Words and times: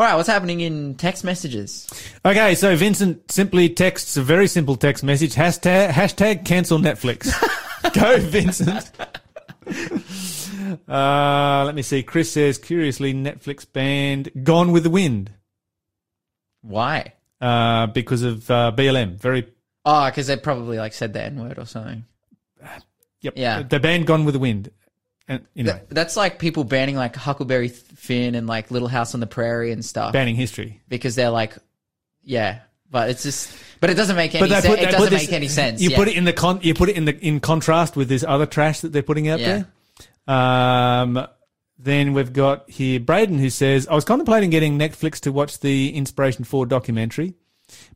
All 0.00 0.06
right, 0.06 0.14
what's 0.14 0.30
happening 0.30 0.60
in 0.62 0.94
text 0.94 1.24
messages? 1.24 1.86
Okay, 2.24 2.54
so 2.54 2.74
Vincent 2.74 3.30
simply 3.30 3.68
texts 3.68 4.16
a 4.16 4.22
very 4.22 4.46
simple 4.46 4.74
text 4.74 5.04
message 5.04 5.34
hashtag, 5.34 5.90
hashtag 5.90 6.46
cancel 6.46 6.78
Netflix. 6.78 7.30
Go, 7.94 8.18
Vincent. 8.18 8.90
Uh, 10.88 11.64
let 11.66 11.74
me 11.74 11.82
see. 11.82 12.02
Chris 12.02 12.32
says, 12.32 12.56
curiously, 12.56 13.12
Netflix 13.12 13.70
banned 13.70 14.30
Gone 14.42 14.72
with 14.72 14.84
the 14.84 14.90
Wind 14.90 15.32
Why? 16.62 17.12
uh, 17.42 17.88
because 17.88 18.22
of 18.22 18.50
uh, 18.50 18.72
BLM. 18.74 19.20
Very, 19.20 19.48
Oh, 19.84 20.06
because 20.06 20.28
they 20.28 20.38
probably 20.38 20.78
like 20.78 20.94
said 20.94 21.12
the 21.12 21.22
N 21.22 21.42
word 21.42 21.58
or 21.58 21.66
something. 21.66 22.06
yep. 23.20 23.34
Yeah. 23.36 23.64
They 23.64 23.76
banned 23.76 24.06
Gone 24.06 24.24
with 24.24 24.32
the 24.32 24.40
Wind. 24.40 24.70
And 25.30 25.46
anyway, 25.56 25.76
Th- 25.78 25.86
That's 25.90 26.16
like 26.16 26.38
people 26.40 26.64
banning 26.64 26.96
like 26.96 27.14
Huckleberry 27.14 27.68
Finn 27.68 28.34
and 28.34 28.46
like 28.48 28.70
Little 28.72 28.88
House 28.88 29.14
on 29.14 29.20
the 29.20 29.26
Prairie 29.28 29.70
and 29.70 29.84
stuff 29.84 30.12
banning 30.12 30.34
history. 30.34 30.82
because 30.88 31.14
they're 31.14 31.30
like, 31.30 31.54
yeah. 32.24 32.60
But 32.90 33.10
it's 33.10 33.22
just, 33.22 33.56
but 33.80 33.90
it 33.90 33.94
doesn't 33.94 34.16
make 34.16 34.34
any 34.34 34.48
sense. 34.50 34.64
It 34.64 34.90
doesn't 34.90 35.10
this- 35.10 35.22
make 35.22 35.32
any 35.32 35.46
sense. 35.46 35.80
You 35.80 35.90
yeah. 35.90 35.96
put 35.96 36.08
it 36.08 36.16
in 36.16 36.24
the 36.24 36.32
con. 36.32 36.58
You 36.62 36.74
put 36.74 36.88
it 36.88 36.96
in 36.96 37.04
the 37.04 37.16
in 37.24 37.38
contrast 37.38 37.94
with 37.94 38.08
this 38.08 38.24
other 38.26 38.44
trash 38.46 38.80
that 38.80 38.92
they're 38.92 39.04
putting 39.04 39.28
out 39.28 39.38
Yeah. 39.38 39.62
there. 40.26 40.34
Um, 40.36 41.26
then 41.78 42.12
we've 42.12 42.32
got 42.32 42.68
here 42.68 42.98
Braden 42.98 43.38
who 43.38 43.48
says, 43.50 43.86
"I 43.86 43.94
was 43.94 44.04
contemplating 44.04 44.50
getting 44.50 44.76
Netflix 44.78 45.20
to 45.20 45.30
watch 45.32 45.60
the 45.60 45.94
Inspiration 45.94 46.42
Four 46.44 46.66
documentary, 46.66 47.34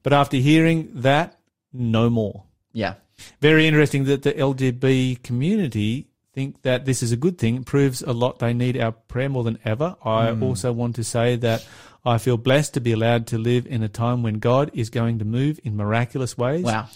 but 0.04 0.12
after 0.12 0.36
hearing 0.36 0.90
that, 0.94 1.38
no 1.72 2.08
more." 2.08 2.44
Yeah. 2.72 2.94
Very 3.40 3.66
interesting 3.66 4.04
that 4.04 4.22
the 4.22 4.32
LGB 4.32 5.16
community 5.24 6.06
think 6.34 6.62
that 6.62 6.84
this 6.84 7.02
is 7.02 7.12
a 7.12 7.16
good 7.16 7.38
thing. 7.38 7.56
It 7.56 7.66
proves 7.66 8.02
a 8.02 8.12
lot 8.12 8.38
they 8.40 8.52
need 8.52 8.76
our 8.80 8.92
prayer 8.92 9.28
more 9.28 9.44
than 9.44 9.58
ever. 9.64 9.96
I 10.04 10.30
Hmm. 10.32 10.42
also 10.42 10.72
want 10.72 10.96
to 10.96 11.04
say 11.04 11.36
that 11.36 11.64
I 12.04 12.18
feel 12.18 12.36
blessed 12.36 12.74
to 12.74 12.80
be 12.80 12.92
allowed 12.92 13.26
to 13.28 13.38
live 13.38 13.66
in 13.66 13.82
a 13.82 13.88
time 13.88 14.22
when 14.22 14.38
God 14.40 14.70
is 14.74 14.90
going 14.90 15.18
to 15.20 15.24
move 15.24 15.58
in 15.64 15.76
miraculous 15.76 16.36
ways. 16.36 16.64
Wow. 16.64 16.88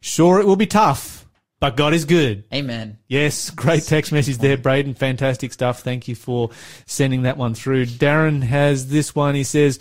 Sure, 0.00 0.40
it 0.40 0.46
will 0.46 0.56
be 0.56 0.66
tough, 0.66 1.26
but 1.60 1.76
God 1.76 1.92
is 1.94 2.04
good. 2.06 2.44
Amen. 2.52 2.98
Yes, 3.06 3.50
great 3.50 3.84
text 3.84 4.12
message 4.12 4.38
there, 4.38 4.56
Braden. 4.56 4.94
Fantastic 4.94 5.52
stuff. 5.52 5.82
Thank 5.82 6.08
you 6.08 6.14
for 6.14 6.50
sending 6.86 7.22
that 7.22 7.36
one 7.36 7.54
through. 7.54 7.86
Darren 7.86 8.42
has 8.42 8.88
this 8.88 9.14
one. 9.14 9.34
He 9.34 9.44
says, 9.44 9.78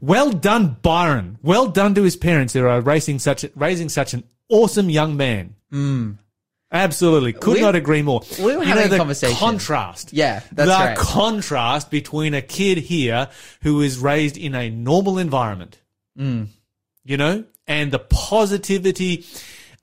"Well 0.00 0.30
done, 0.32 0.78
Byron. 0.82 1.38
Well 1.42 1.68
done 1.68 1.94
to 1.94 2.02
his 2.02 2.16
parents 2.16 2.54
who 2.54 2.66
are 2.66 2.80
raising 2.80 3.18
such 3.18 3.44
raising 3.54 3.88
such 3.90 4.14
an 4.14 4.24
awesome 4.48 4.88
young 4.90 5.16
man." 5.16 5.54
Absolutely, 6.70 7.32
could 7.32 7.54
We- 7.54 7.60
not 7.62 7.74
agree 7.74 8.02
more. 8.02 8.20
we 8.38 8.44
were 8.44 8.50
You 8.52 8.68
having 8.68 8.74
know, 8.74 8.84
a 8.84 8.88
the 8.88 8.96
conversation. 8.98 9.36
Contrast, 9.36 10.12
Yeah, 10.12 10.40
that's 10.52 10.68
the 10.70 10.74
right. 10.74 10.96
contrast 10.98 11.90
between 11.90 12.34
a 12.34 12.42
kid 12.42 12.78
here 12.78 13.28
who 13.62 13.80
is 13.80 13.96
raised 13.98 14.36
in 14.36 14.54
a 14.54 14.68
normal 14.70 15.18
environment 15.18 15.78
Mm. 16.18 16.48
you 17.04 17.16
know, 17.16 17.44
and 17.66 17.90
the 17.92 17.98
positivity 17.98 19.24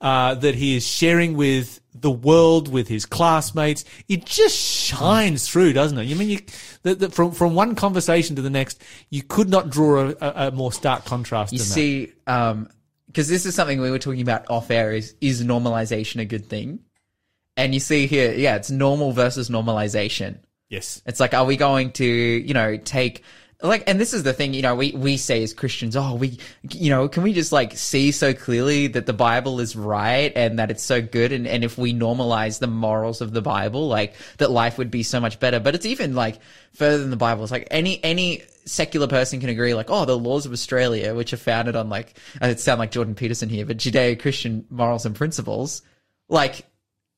uh, 0.00 0.34
that 0.34 0.54
he 0.54 0.76
is 0.76 0.86
sharing 0.86 1.34
with 1.36 1.80
the 1.94 2.10
world, 2.10 2.68
with 2.70 2.86
his 2.86 3.06
classmates, 3.06 3.82
it 4.06 4.26
just 4.26 4.54
shines 4.54 5.48
through, 5.48 5.72
doesn't 5.72 5.96
it? 5.96 6.04
You 6.04 6.14
mean 6.16 6.28
you 6.28 6.40
the, 6.82 6.94
the, 6.94 7.10
from 7.10 7.32
from 7.32 7.54
one 7.54 7.74
conversation 7.74 8.36
to 8.36 8.42
the 8.42 8.50
next, 8.50 8.80
you 9.08 9.22
could 9.22 9.48
not 9.48 9.70
draw 9.70 10.08
a, 10.10 10.14
a, 10.20 10.48
a 10.48 10.50
more 10.50 10.70
stark 10.70 11.06
contrast. 11.06 11.54
You 11.54 11.58
see, 11.60 12.12
um, 12.26 12.68
because 13.06 13.28
this 13.28 13.46
is 13.46 13.54
something 13.54 13.80
we 13.80 13.90
were 13.90 13.98
talking 13.98 14.22
about 14.22 14.50
off 14.50 14.70
air 14.70 14.92
is, 14.92 15.14
is 15.20 15.42
normalization 15.42 16.20
a 16.20 16.24
good 16.24 16.46
thing? 16.46 16.80
And 17.56 17.72
you 17.72 17.80
see 17.80 18.06
here, 18.06 18.34
yeah, 18.34 18.56
it's 18.56 18.70
normal 18.70 19.12
versus 19.12 19.48
normalization. 19.48 20.38
yes, 20.68 21.00
It's 21.06 21.20
like, 21.20 21.32
are 21.32 21.44
we 21.44 21.56
going 21.56 21.92
to, 21.92 22.04
you 22.04 22.52
know, 22.52 22.76
take 22.76 23.22
like, 23.62 23.84
and 23.86 23.98
this 23.98 24.12
is 24.12 24.22
the 24.22 24.34
thing, 24.34 24.52
you 24.52 24.60
know, 24.60 24.74
we, 24.74 24.92
we 24.92 25.16
say 25.16 25.42
as 25.42 25.54
Christians, 25.54 25.96
oh, 25.96 26.14
we, 26.14 26.38
you 26.70 26.90
know, 26.90 27.08
can 27.08 27.22
we 27.22 27.32
just 27.32 27.52
like 27.52 27.74
see 27.76 28.12
so 28.12 28.34
clearly 28.34 28.88
that 28.88 29.06
the 29.06 29.14
Bible 29.14 29.60
is 29.60 29.74
right 29.74 30.30
and 30.36 30.58
that 30.58 30.70
it's 30.70 30.82
so 30.82 31.00
good? 31.00 31.32
And, 31.32 31.46
and 31.46 31.64
if 31.64 31.78
we 31.78 31.94
normalize 31.94 32.58
the 32.58 32.66
morals 32.66 33.22
of 33.22 33.32
the 33.32 33.40
Bible, 33.40 33.88
like 33.88 34.14
that 34.36 34.50
life 34.50 34.76
would 34.76 34.90
be 34.90 35.02
so 35.02 35.20
much 35.20 35.40
better. 35.40 35.58
But 35.58 35.74
it's 35.74 35.86
even 35.86 36.14
like 36.14 36.38
further 36.74 36.98
than 36.98 37.10
the 37.10 37.16
Bible. 37.16 37.44
It's 37.44 37.52
like 37.52 37.68
any, 37.70 38.02
any 38.04 38.42
secular 38.66 39.06
person 39.06 39.40
can 39.40 39.48
agree, 39.48 39.74
like, 39.74 39.90
oh, 39.90 40.04
the 40.04 40.18
laws 40.18 40.44
of 40.46 40.52
Australia, 40.52 41.14
which 41.14 41.32
are 41.32 41.38
founded 41.38 41.76
on 41.76 41.88
like, 41.88 42.18
it 42.40 42.60
sound 42.60 42.78
like 42.78 42.90
Jordan 42.90 43.14
Peterson 43.14 43.48
here, 43.48 43.64
but 43.64 43.76
Judeo-Christian 43.76 44.66
morals 44.70 45.06
and 45.06 45.14
principles, 45.14 45.82
like, 46.28 46.66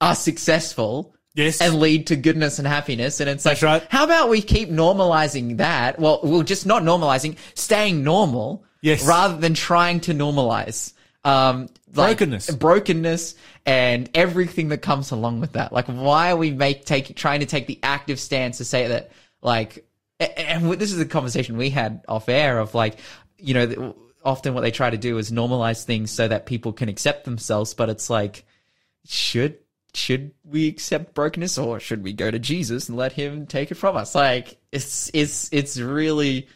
are 0.01 0.15
successful 0.15 1.15
Yes. 1.35 1.61
and 1.61 1.79
lead 1.79 2.09
to 2.09 2.17
goodness 2.17 2.59
and 2.59 2.67
happiness. 2.67 3.21
And 3.21 3.31
it's 3.31 3.45
That's 3.45 3.63
like, 3.63 3.83
right. 3.83 3.89
how 3.91 4.05
about 4.05 4.29
we 4.29 4.43
keep 4.43 4.71
normalizing 4.71 5.59
that? 5.59 5.99
Well, 5.99 6.21
well, 6.23 6.43
just 6.43 6.67
not 6.67 6.83
normalizing, 6.83 7.37
staying 7.55 8.03
normal. 8.05 8.65
Yes. 8.81 9.05
Rather 9.07 9.37
than 9.37 9.55
trying 9.55 10.01
to 10.01 10.15
normalize, 10.15 10.93
um, 11.25 11.69
like 11.95 12.19
Brokenness. 12.19 12.51
brokenness 12.51 13.35
and 13.67 14.09
everything 14.15 14.69
that 14.69 14.83
comes 14.83 15.11
along 15.11 15.41
with 15.41 15.53
that. 15.53 15.73
Like, 15.73 15.87
why 15.87 16.31
are 16.31 16.37
we 16.37 16.53
make, 16.53 16.85
take, 16.85 17.17
trying 17.17 17.41
to 17.41 17.47
take 17.47 17.67
the 17.67 17.81
active 17.83 18.21
stance 18.21 18.59
to 18.59 18.65
say 18.65 18.87
that, 18.89 19.11
like, 19.43 19.85
and 20.21 20.73
this 20.73 20.93
is 20.93 21.01
a 21.01 21.07
conversation 21.07 21.57
we 21.57 21.71
had 21.71 22.05
off 22.09 22.29
air 22.29 22.59
of 22.59 22.75
like, 22.75 22.99
you 23.39 23.55
know, 23.55 23.95
often 24.25 24.55
what 24.55 24.63
they 24.63 24.71
try 24.71 24.91
to 24.91 24.97
do 24.97 25.19
is 25.19 25.31
normalize 25.31 25.85
things 25.85 26.11
so 26.11 26.27
that 26.27 26.47
people 26.47 26.73
can 26.73 26.89
accept 26.89 27.25
themselves, 27.25 27.75
but 27.75 27.89
it's 27.89 28.11
like, 28.11 28.45
should 29.07 29.59
should 29.95 30.33
we 30.45 30.69
accept 30.69 31.15
brokenness 31.15 31.57
or 31.57 31.81
should 31.81 32.03
we 32.03 32.13
go 32.13 32.31
to 32.31 32.39
Jesus 32.39 32.89
and 32.89 32.99
let 32.99 33.13
him 33.13 33.47
take 33.47 33.71
it 33.71 33.77
from 33.77 33.97
us? 33.97 34.15
Like 34.15 34.59
it's 34.71 35.11
it's 35.15 35.49
it's 35.53 35.79
really 35.79 36.49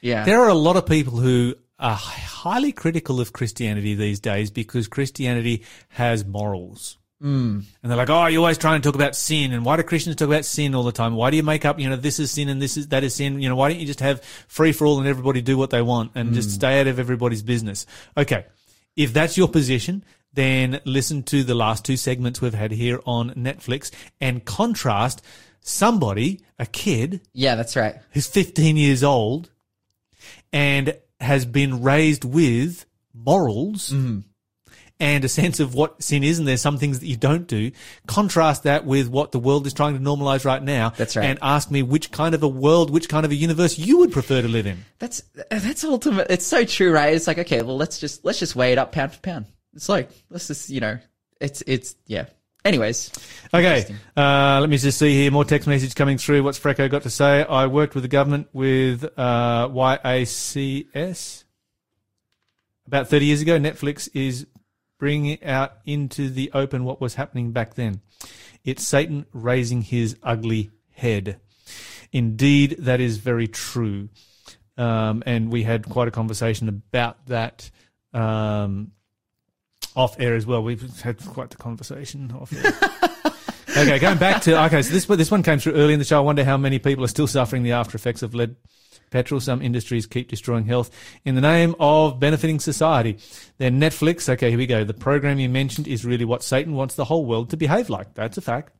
yeah. 0.00 0.24
there 0.24 0.40
are 0.40 0.48
a 0.48 0.54
lot 0.54 0.76
of 0.76 0.86
people 0.86 1.18
who 1.18 1.54
are 1.78 1.94
highly 1.94 2.72
critical 2.72 3.20
of 3.20 3.32
Christianity 3.32 3.94
these 3.94 4.20
days 4.20 4.50
because 4.50 4.88
Christianity 4.88 5.64
has 5.88 6.24
morals. 6.24 6.98
Mm. 7.22 7.64
And 7.82 7.90
they're 7.90 7.96
like, 7.96 8.10
oh, 8.10 8.26
you're 8.26 8.40
always 8.40 8.58
trying 8.58 8.82
to 8.82 8.86
talk 8.86 8.94
about 8.94 9.16
sin. 9.16 9.52
And 9.52 9.64
why 9.64 9.76
do 9.76 9.82
Christians 9.82 10.16
talk 10.16 10.28
about 10.28 10.44
sin 10.44 10.74
all 10.74 10.82
the 10.82 10.92
time? 10.92 11.14
Why 11.14 11.30
do 11.30 11.36
you 11.36 11.42
make 11.42 11.64
up, 11.64 11.78
you 11.78 11.88
know, 11.88 11.96
this 11.96 12.18
is 12.18 12.30
sin 12.30 12.48
and 12.48 12.60
this 12.60 12.76
is, 12.76 12.88
that 12.88 13.04
is 13.04 13.14
sin? 13.14 13.40
You 13.40 13.48
know, 13.48 13.56
why 13.56 13.70
don't 13.70 13.80
you 13.80 13.86
just 13.86 14.00
have 14.00 14.22
free 14.48 14.72
for 14.72 14.86
all 14.86 14.98
and 14.98 15.08
everybody 15.08 15.40
do 15.40 15.56
what 15.56 15.70
they 15.70 15.82
want 15.82 16.12
and 16.14 16.34
just 16.34 16.50
stay 16.50 16.80
out 16.80 16.86
of 16.86 16.98
everybody's 16.98 17.42
business? 17.42 17.86
Okay. 18.16 18.44
If 18.96 19.12
that's 19.12 19.36
your 19.36 19.48
position, 19.48 20.04
then 20.34 20.80
listen 20.84 21.22
to 21.24 21.44
the 21.44 21.54
last 21.54 21.84
two 21.84 21.96
segments 21.96 22.40
we've 22.40 22.54
had 22.54 22.72
here 22.72 23.00
on 23.06 23.30
Netflix 23.30 23.90
and 24.20 24.44
contrast 24.44 25.22
somebody, 25.60 26.40
a 26.58 26.66
kid, 26.66 27.20
yeah, 27.32 27.54
that's 27.54 27.74
right. 27.74 27.96
who's 28.10 28.26
15 28.26 28.76
years 28.76 29.02
old 29.02 29.50
and 30.52 30.96
has 31.20 31.46
been 31.46 31.82
raised 31.82 32.24
with 32.24 32.86
morals 33.14 33.90
Mm-hmm. 33.90 34.20
And 35.04 35.22
a 35.22 35.28
sense 35.28 35.60
of 35.60 35.74
what 35.74 36.02
sin 36.02 36.24
is, 36.24 36.38
and 36.38 36.48
there's 36.48 36.62
some 36.62 36.78
things 36.78 37.00
that 37.00 37.06
you 37.06 37.16
don't 37.16 37.46
do. 37.46 37.70
Contrast 38.06 38.62
that 38.62 38.86
with 38.86 39.08
what 39.08 39.32
the 39.32 39.38
world 39.38 39.66
is 39.66 39.74
trying 39.74 39.92
to 39.92 40.00
normalize 40.00 40.46
right 40.46 40.62
now. 40.62 40.90
That's 40.96 41.14
right. 41.14 41.26
And 41.26 41.38
ask 41.42 41.70
me 41.70 41.82
which 41.82 42.10
kind 42.10 42.34
of 42.34 42.42
a 42.42 42.48
world, 42.48 42.90
which 42.90 43.06
kind 43.06 43.26
of 43.26 43.30
a 43.30 43.34
universe 43.34 43.78
you 43.78 43.98
would 43.98 44.12
prefer 44.12 44.40
to 44.40 44.48
live 44.48 44.66
in. 44.66 44.82
That's 44.98 45.22
that's 45.50 45.84
ultimate. 45.84 46.28
It's 46.30 46.46
so 46.46 46.64
true, 46.64 46.90
right? 46.90 47.14
It's 47.14 47.26
like 47.26 47.38
okay, 47.38 47.60
well 47.60 47.76
let's 47.76 47.98
just 47.98 48.24
let's 48.24 48.38
just 48.38 48.56
weigh 48.56 48.72
it 48.72 48.78
up 48.78 48.92
pound 48.92 49.12
for 49.12 49.20
pound. 49.20 49.44
It's 49.74 49.90
like 49.90 50.10
let's 50.30 50.46
just 50.46 50.70
you 50.70 50.80
know, 50.80 50.98
it's 51.38 51.62
it's 51.66 51.96
yeah. 52.06 52.26
Anyways, 52.64 53.10
Okay, 53.52 53.94
uh, 54.16 54.56
let 54.58 54.70
me 54.70 54.78
just 54.78 54.98
see 54.98 55.12
here. 55.12 55.30
More 55.30 55.44
text 55.44 55.68
message 55.68 55.94
coming 55.94 56.16
through. 56.16 56.42
What's 56.42 56.58
Freco 56.58 56.90
got 56.90 57.02
to 57.02 57.10
say? 57.10 57.44
I 57.44 57.66
worked 57.66 57.94
with 57.94 58.04
the 58.04 58.08
government 58.08 58.48
with 58.54 59.04
uh, 59.18 59.68
YACS 59.68 61.44
about 62.86 63.08
30 63.08 63.26
years 63.26 63.42
ago. 63.42 63.58
Netflix 63.58 64.08
is 64.14 64.46
bringing 64.98 65.42
out 65.44 65.78
into 65.84 66.28
the 66.30 66.50
open 66.54 66.84
what 66.84 67.00
was 67.00 67.14
happening 67.14 67.52
back 67.52 67.74
then. 67.74 68.00
It's 68.64 68.82
Satan 68.82 69.26
raising 69.32 69.82
his 69.82 70.16
ugly 70.22 70.70
head. 70.92 71.40
Indeed, 72.12 72.76
that 72.80 73.00
is 73.00 73.18
very 73.18 73.48
true. 73.48 74.08
Um, 74.76 75.22
and 75.26 75.52
we 75.52 75.62
had 75.62 75.88
quite 75.88 76.08
a 76.08 76.10
conversation 76.10 76.68
about 76.68 77.26
that 77.26 77.70
um, 78.12 78.92
off 79.94 80.18
air 80.18 80.34
as 80.34 80.46
well. 80.46 80.62
We've 80.62 81.00
had 81.00 81.24
quite 81.26 81.50
the 81.50 81.56
conversation 81.56 82.32
off 82.32 82.52
air. 82.52 83.32
okay, 83.82 83.98
going 83.98 84.18
back 84.18 84.42
to 84.42 84.64
okay, 84.64 84.82
so 84.82 84.92
this 84.92 85.06
this 85.06 85.30
one 85.30 85.42
came 85.42 85.58
through 85.58 85.74
early 85.74 85.92
in 85.92 85.98
the 85.98 86.04
show. 86.04 86.18
I 86.18 86.20
wonder 86.20 86.44
how 86.44 86.56
many 86.56 86.78
people 86.78 87.04
are 87.04 87.08
still 87.08 87.26
suffering 87.26 87.62
the 87.62 87.72
after 87.72 87.96
effects 87.96 88.22
of 88.22 88.34
lead 88.34 88.56
petrol. 89.14 89.40
Some 89.40 89.62
industries 89.62 90.06
keep 90.06 90.28
destroying 90.28 90.66
health 90.66 90.90
in 91.24 91.36
the 91.36 91.40
name 91.40 91.74
of 91.80 92.20
benefiting 92.20 92.60
society. 92.60 93.16
Then 93.56 93.80
Netflix. 93.80 94.28
Okay, 94.28 94.50
here 94.50 94.58
we 94.58 94.66
go. 94.66 94.84
The 94.84 94.92
program 94.92 95.38
you 95.38 95.48
mentioned 95.48 95.88
is 95.88 96.04
really 96.04 96.26
what 96.26 96.42
Satan 96.42 96.74
wants 96.74 96.96
the 96.96 97.06
whole 97.06 97.24
world 97.24 97.48
to 97.50 97.56
behave 97.56 97.88
like. 97.88 98.12
That's 98.14 98.36
a 98.36 98.42
fact. 98.42 98.72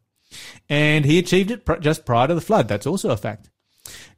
And 0.69 1.05
he 1.05 1.19
achieved 1.19 1.51
it 1.51 1.65
pr- 1.65 1.77
just 1.77 2.05
prior 2.05 2.27
to 2.29 2.35
the 2.35 2.41
flood. 2.41 2.69
That's 2.69 2.87
also 2.87 3.11
a 3.11 3.17
fact. 3.17 3.51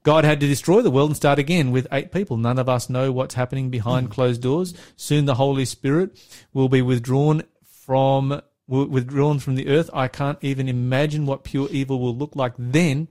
God 0.03 0.25
had 0.25 0.41
to 0.41 0.47
destroy 0.47 0.81
the 0.81 0.91
world 0.91 1.11
and 1.11 1.17
start 1.17 1.39
again 1.39 1.71
with 1.71 1.89
eight 1.93 2.13
people. 2.13 2.37
None 2.37 2.59
of 2.59 2.69
us 2.69 2.89
know 2.89 3.13
what's 3.13 3.35
happening 3.35 3.71
behind 3.71 4.07
hmm. 4.07 4.13
closed 4.13 4.41
doors. 4.41 4.73
Soon 4.97 5.27
the 5.27 5.35
Holy 5.35 5.65
Spirit 5.65 6.19
will 6.53 6.69
be 6.69 6.83
withdrawn 6.83 7.43
from 7.63 8.41
withdrawn 8.69 9.39
from 9.39 9.55
the 9.55 9.69
earth. 9.69 9.91
I 9.93 10.09
can't 10.09 10.39
even 10.43 10.69
imagine 10.69 11.27
what 11.27 11.45
pure 11.45 11.69
evil 11.71 12.01
will 12.01 12.17
look 12.17 12.35
like 12.35 12.55
then. 12.59 13.09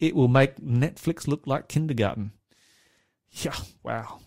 It 0.00 0.14
will 0.14 0.28
make 0.28 0.56
Netflix 0.56 1.28
look 1.28 1.46
like 1.46 1.68
kindergarten. 1.68 2.32
Yeah, 3.30 3.54
wow. 3.82 4.20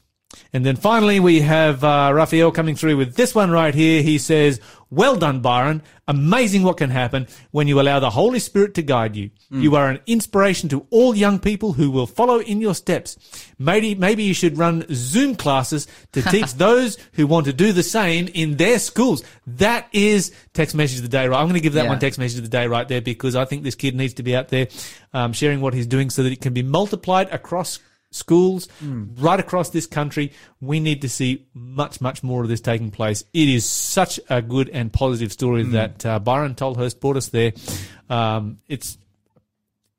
And 0.54 0.66
then 0.66 0.78
finally, 0.78 1.20
we 1.20 1.42
have 1.42 1.84
uh, 1.84 2.12
Raphael 2.14 2.52
coming 2.52 2.76
through 2.76 2.96
with 2.96 3.16
this 3.16 3.36
one 3.36 3.52
right 3.52 3.74
here. 3.76 4.02
He 4.02 4.18
says, 4.18 4.62
Well 4.90 5.18
done, 5.18 5.42
Byron. 5.42 5.82
Amazing 6.08 6.64
what 6.64 6.78
can 6.78 6.90
happen 6.90 7.28
when 7.52 7.68
you 7.68 7.82
allow 7.82 8.00
the 8.00 8.10
Holy 8.10 8.40
Spirit 8.40 8.74
to 8.76 8.82
guide 8.82 9.18
you. 9.18 9.32
You 9.50 9.76
are 9.76 9.90
an 9.90 10.00
inspiration 10.08 10.70
to 10.70 10.86
all 10.90 11.16
young 11.16 11.38
people 11.40 11.74
who 11.74 11.92
will 11.92 12.08
follow 12.08 12.40
in 12.40 12.62
your 12.62 12.74
steps. 12.76 13.18
Maybe, 13.60 13.94
maybe 13.94 14.24
you 14.24 14.34
should 14.34 14.58
run 14.58 14.86
Zoom 14.94 15.36
classes 15.36 15.86
to 16.14 16.22
teach 16.30 16.54
those 16.54 16.98
who 17.14 17.28
want 17.28 17.46
to 17.48 17.54
do 17.54 17.74
the 17.74 17.84
same 17.84 18.30
in 18.34 18.56
their 18.56 18.80
schools. 18.80 19.24
That 19.48 19.88
is 19.92 20.34
text 20.54 20.76
message 20.76 20.98
of 21.00 21.04
the 21.04 21.10
day, 21.10 21.28
right? 21.28 21.40
I'm 21.40 21.46
going 21.48 21.56
to 21.56 21.62
give 21.62 21.74
that 21.74 21.84
Yeah. 21.84 21.90
one 21.90 22.00
text 22.00 22.20
message 22.20 22.38
of 22.40 22.44
the 22.46 22.50
day 22.50 22.68
right 22.68 22.88
there 22.88 23.02
because 23.02 23.36
I 23.36 23.44
think 23.44 23.64
this 23.64 23.76
kid 23.76 23.96
needs 23.96 24.14
to 24.16 24.24
be 24.24 24.34
out 24.34 24.48
there 24.48 24.68
um, 25.14 25.34
sharing 25.34 25.60
what 25.60 25.74
he's 25.74 25.88
doing 25.88 26.10
so 26.10 26.24
that 26.24 26.32
it 26.32 26.40
can 26.40 26.54
be 26.54 26.64
multiplied 26.64 27.30
across 27.34 27.80
schools 28.12 28.68
right 28.82 29.40
across 29.40 29.70
this 29.70 29.88
country. 29.88 30.34
We 30.60 30.80
need 30.80 31.02
to 31.02 31.10
see 31.10 31.48
much, 31.54 32.02
much 32.02 32.24
more 32.24 32.44
of 32.44 32.50
this 32.50 32.62
taking 32.62 32.92
place. 32.92 33.24
It 33.34 33.50
is 33.50 33.66
such 33.66 34.20
a 34.30 34.42
good 34.42 34.70
and 34.70 34.92
positive 34.92 35.32
story 35.32 35.64
that 35.64 36.06
uh, 36.06 36.20
Byron 36.20 36.56
Tolhurst 36.56 37.00
brought 37.00 37.18
us 37.18 37.30
there. 37.30 37.54
Um, 38.10 38.60
it's 38.68 38.98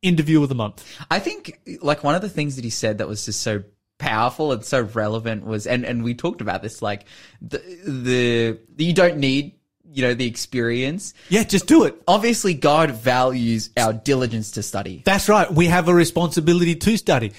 interview 0.03 0.43
of 0.43 0.49
the 0.49 0.55
month. 0.55 0.85
I 1.11 1.19
think 1.19 1.61
like 1.81 2.05
one 2.05 2.15
of 2.15 2.23
the 2.23 2.29
things 2.29 2.57
that 2.57 2.65
he 2.65 2.71
said 2.71 2.99
that 2.99 3.09
was 3.09 3.25
just 3.25 3.41
so 3.41 3.63
powerful 3.99 4.53
and 4.53 4.65
so 4.65 4.83
relevant 4.83 5.45
was, 5.45 5.67
and 5.67 5.85
and 5.85 6.05
we 6.05 6.15
talked 6.15 6.41
about 6.41 6.63
this, 6.63 6.83
like 6.83 7.07
the 7.41 7.59
the 7.85 8.59
you 8.85 8.93
don't 8.93 9.19
need 9.19 9.55
you 9.93 10.03
know 10.03 10.15
the 10.15 10.27
experience. 10.27 11.15
Yeah, 11.29 11.45
just 11.45 11.67
do 11.67 11.85
it. 11.85 12.03
Obviously, 12.09 12.55
God 12.55 12.91
values 12.91 13.71
our 13.77 13.93
diligence 13.93 14.53
to 14.53 14.63
study. 14.63 15.03
That's 15.05 15.29
right. 15.29 15.51
We 15.51 15.67
have 15.67 15.89
a 15.89 15.95
responsibility 15.95 16.75
to 16.75 16.97
study, 16.97 17.33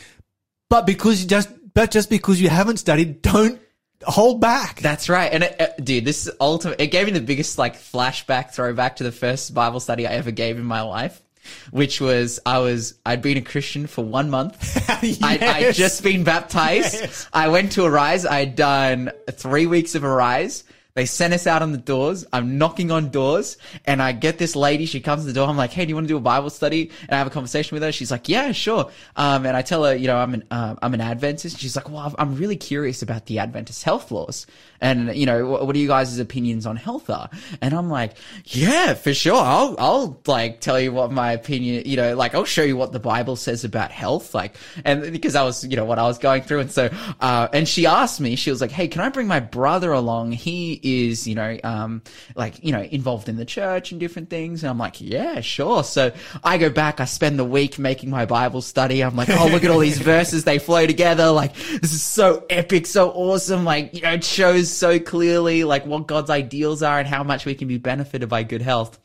but 0.74 0.88
because 0.88 1.22
you 1.22 1.30
just, 1.30 1.50
but 1.76 1.92
just 1.92 2.10
because 2.10 2.42
you 2.42 2.50
haven't 2.50 2.78
studied, 2.78 3.22
don't 3.22 3.62
hold 4.02 4.42
back. 4.42 4.80
That's 4.80 5.08
right, 5.08 5.32
and 5.32 5.44
it, 5.44 5.62
uh, 5.62 5.68
dude, 5.80 6.04
this 6.04 6.26
is 6.26 6.34
ultimate. 6.42 6.82
It 6.82 6.88
gave 6.88 7.06
me 7.06 7.12
the 7.12 7.22
biggest 7.22 7.60
like 7.60 7.76
flashback 7.78 8.56
throwback 8.56 8.96
to 8.96 9.04
the 9.04 9.12
first 9.12 9.54
Bible 9.54 9.80
study 9.80 10.08
I 10.08 10.14
ever 10.14 10.32
gave 10.32 10.58
in 10.58 10.66
my 10.66 10.82
life, 10.82 11.22
which 11.70 12.02
was 12.02 12.40
I 12.44 12.58
was 12.58 12.96
I'd 13.06 13.22
been 13.22 13.38
a 13.38 13.42
Christian 13.42 13.86
for 13.86 14.04
one 14.04 14.32
month. 14.32 14.84
I, 14.90 15.38
I'd 15.42 15.76
just 15.76 16.02
been 16.02 16.24
baptized. 16.24 16.96
Yes. 16.96 17.30
I 17.32 17.50
went 17.50 17.74
to 17.74 17.86
Arise. 17.86 18.26
I'd 18.26 18.56
done 18.56 19.12
three 19.30 19.68
weeks 19.68 19.94
of 19.94 20.04
Arise. 20.04 20.64
They 20.96 21.08
sent 21.08 21.34
us 21.34 21.48
out 21.48 21.64
on 21.64 21.72
the 21.72 21.80
doors. 21.80 22.24
I'm 22.32 22.60
knocking 22.60 22.92
on 22.92 23.10
doors 23.10 23.58
and 23.86 24.00
I 24.00 24.12
get 24.12 24.38
this 24.38 24.56
lady. 24.56 24.86
She 24.86 25.02
comes 25.02 25.24
to 25.24 25.28
the 25.28 25.34
door. 25.34 25.48
I'm 25.50 25.58
like, 25.58 25.72
Hey, 25.72 25.86
do 25.86 25.90
you 25.90 25.96
want 25.96 26.06
to 26.08 26.14
do 26.14 26.18
a 26.18 26.22
Bible 26.22 26.52
study? 26.52 26.92
And 27.02 27.12
I 27.12 27.18
have 27.18 27.26
a 27.26 27.32
conversation 27.32 27.76
with 27.76 27.82
her. 27.82 27.92
She's 27.92 28.12
like, 28.12 28.30
yeah, 28.30 28.52
sure. 28.52 28.92
Um, 29.16 29.48
and 29.48 29.58
I 29.58 29.64
tell 29.64 29.84
her, 29.86 29.96
you 29.96 30.06
know, 30.06 30.18
I'm 30.18 30.36
an, 30.36 30.44
uh, 30.52 30.76
I'm 30.84 30.94
an 30.94 31.02
Adventist. 31.02 31.58
She's 31.58 31.76
like, 31.76 31.90
well, 31.90 32.14
I'm- 32.20 32.34
really 32.34 32.56
curious 32.58 33.02
about 33.04 33.28
the 33.28 33.40
Adventist 33.40 33.84
health 33.84 34.12
laws. 34.12 34.48
And, 34.82 35.16
you 35.16 35.26
know, 35.26 35.46
what, 35.48 35.66
what 35.68 35.76
are 35.76 35.80
you 35.80 35.88
guys' 35.88 36.18
opinions 36.20 36.66
on 36.66 36.76
health 36.76 37.10
are? 37.10 37.30
And 37.62 37.74
I'm 37.74 37.90
like, 37.90 38.18
yeah, 38.46 38.94
for 38.96 39.14
sure. 39.14 39.36
I'll, 39.42 39.76
I'll 39.80 40.22
like 40.28 40.62
tell 40.62 40.80
you 40.80 40.92
what 40.92 41.12
my 41.12 41.32
opinion, 41.32 41.84
you 41.86 41.96
know, 41.96 42.16
like 42.16 42.36
I'll 42.36 42.44
show 42.44 42.64
you 42.64 42.76
what 42.76 42.92
the 42.92 43.00
Bible 43.00 43.36
says 43.36 43.64
about 43.64 43.92
health. 43.92 44.34
Like, 44.36 44.58
and 44.84 45.12
because 45.12 45.36
I 45.36 45.44
was, 45.44 45.64
you 45.64 45.76
know, 45.76 45.86
what 45.86 46.00
I 46.00 46.04
was 46.04 46.18
going 46.18 46.42
through. 46.44 46.60
And 46.62 46.72
so, 46.72 46.90
uh, 47.20 47.48
and 47.54 47.68
she 47.68 47.86
asked 47.86 48.20
me, 48.20 48.36
she 48.36 48.50
was 48.52 48.62
like, 48.62 48.72
Hey, 48.72 48.88
can 48.88 49.02
I 49.02 49.10
bring 49.10 49.28
my 49.28 49.40
brother 49.40 49.92
along? 49.92 50.34
He 50.34 50.80
is, 50.84 51.28
you 51.28 51.36
know, 51.36 51.58
um, 51.64 52.02
like, 52.36 52.64
you 52.64 52.72
know, 52.72 52.82
involved 52.82 53.30
in 53.30 53.38
the 53.38 53.46
church 53.46 53.92
and 53.92 54.00
different 54.00 54.30
things. 54.30 54.64
And 54.64 54.70
I'm 54.70 54.78
like, 54.78 55.02
yeah, 55.02 55.42
sure. 55.42 55.84
So 55.84 56.12
I 56.44 56.58
go 56.58 56.70
back, 56.70 57.00
I 57.00 57.06
spend 57.06 57.40
the 57.40 57.46
week 57.46 57.80
making 57.80 58.10
my 58.10 58.26
Bible 58.26 58.62
study. 58.62 59.04
I'm 59.04 59.16
like, 59.16 59.30
oh, 59.30 59.48
look 59.48 59.64
at 59.64 59.72
all 59.72 59.80
these 59.80 59.98
verses. 60.00 60.44
They 60.44 60.60
flow 60.60 60.86
together. 60.86 61.32
Like, 61.32 61.56
this 61.56 61.94
is 61.94 62.04
so 62.04 62.46
epic, 62.50 62.86
so 62.86 63.12
awesome. 63.12 63.64
Like, 63.66 63.94
you 63.94 64.02
know, 64.02 64.14
it 64.14 64.24
shows 64.24 64.72
so 64.72 65.00
clearly, 65.00 65.64
like, 65.64 65.86
what 65.86 66.08
God's 66.08 66.30
ideals 66.30 66.84
are 66.84 67.00
and 67.00 67.08
how 67.08 67.24
much 67.24 67.46
we 67.46 67.56
can 67.56 67.68
be 67.68 67.78
benefited 67.78 68.30
by 68.30 68.44
good 68.44 68.62
health. 68.62 69.00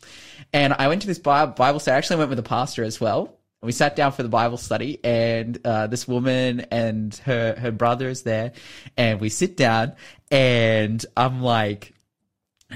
And 0.52 0.72
I 0.72 0.88
went 0.88 1.02
to 1.02 1.08
this 1.08 1.18
Bible 1.18 1.80
study. 1.80 1.94
I 1.94 1.98
actually 1.98 2.18
went 2.18 2.30
with 2.30 2.38
a 2.38 2.44
pastor 2.44 2.84
as 2.84 3.00
well. 3.00 3.38
We 3.60 3.72
sat 3.72 3.96
down 3.96 4.12
for 4.12 4.22
the 4.22 4.28
Bible 4.28 4.56
study, 4.56 5.00
and 5.02 5.58
uh, 5.64 5.88
this 5.88 6.06
woman 6.06 6.60
and 6.70 7.12
her 7.24 7.56
her 7.58 7.72
brother 7.72 8.08
is 8.08 8.22
there, 8.22 8.52
and 8.96 9.20
we 9.20 9.30
sit 9.30 9.56
down, 9.56 9.94
and 10.30 11.04
I'm 11.16 11.42
like, 11.42 11.94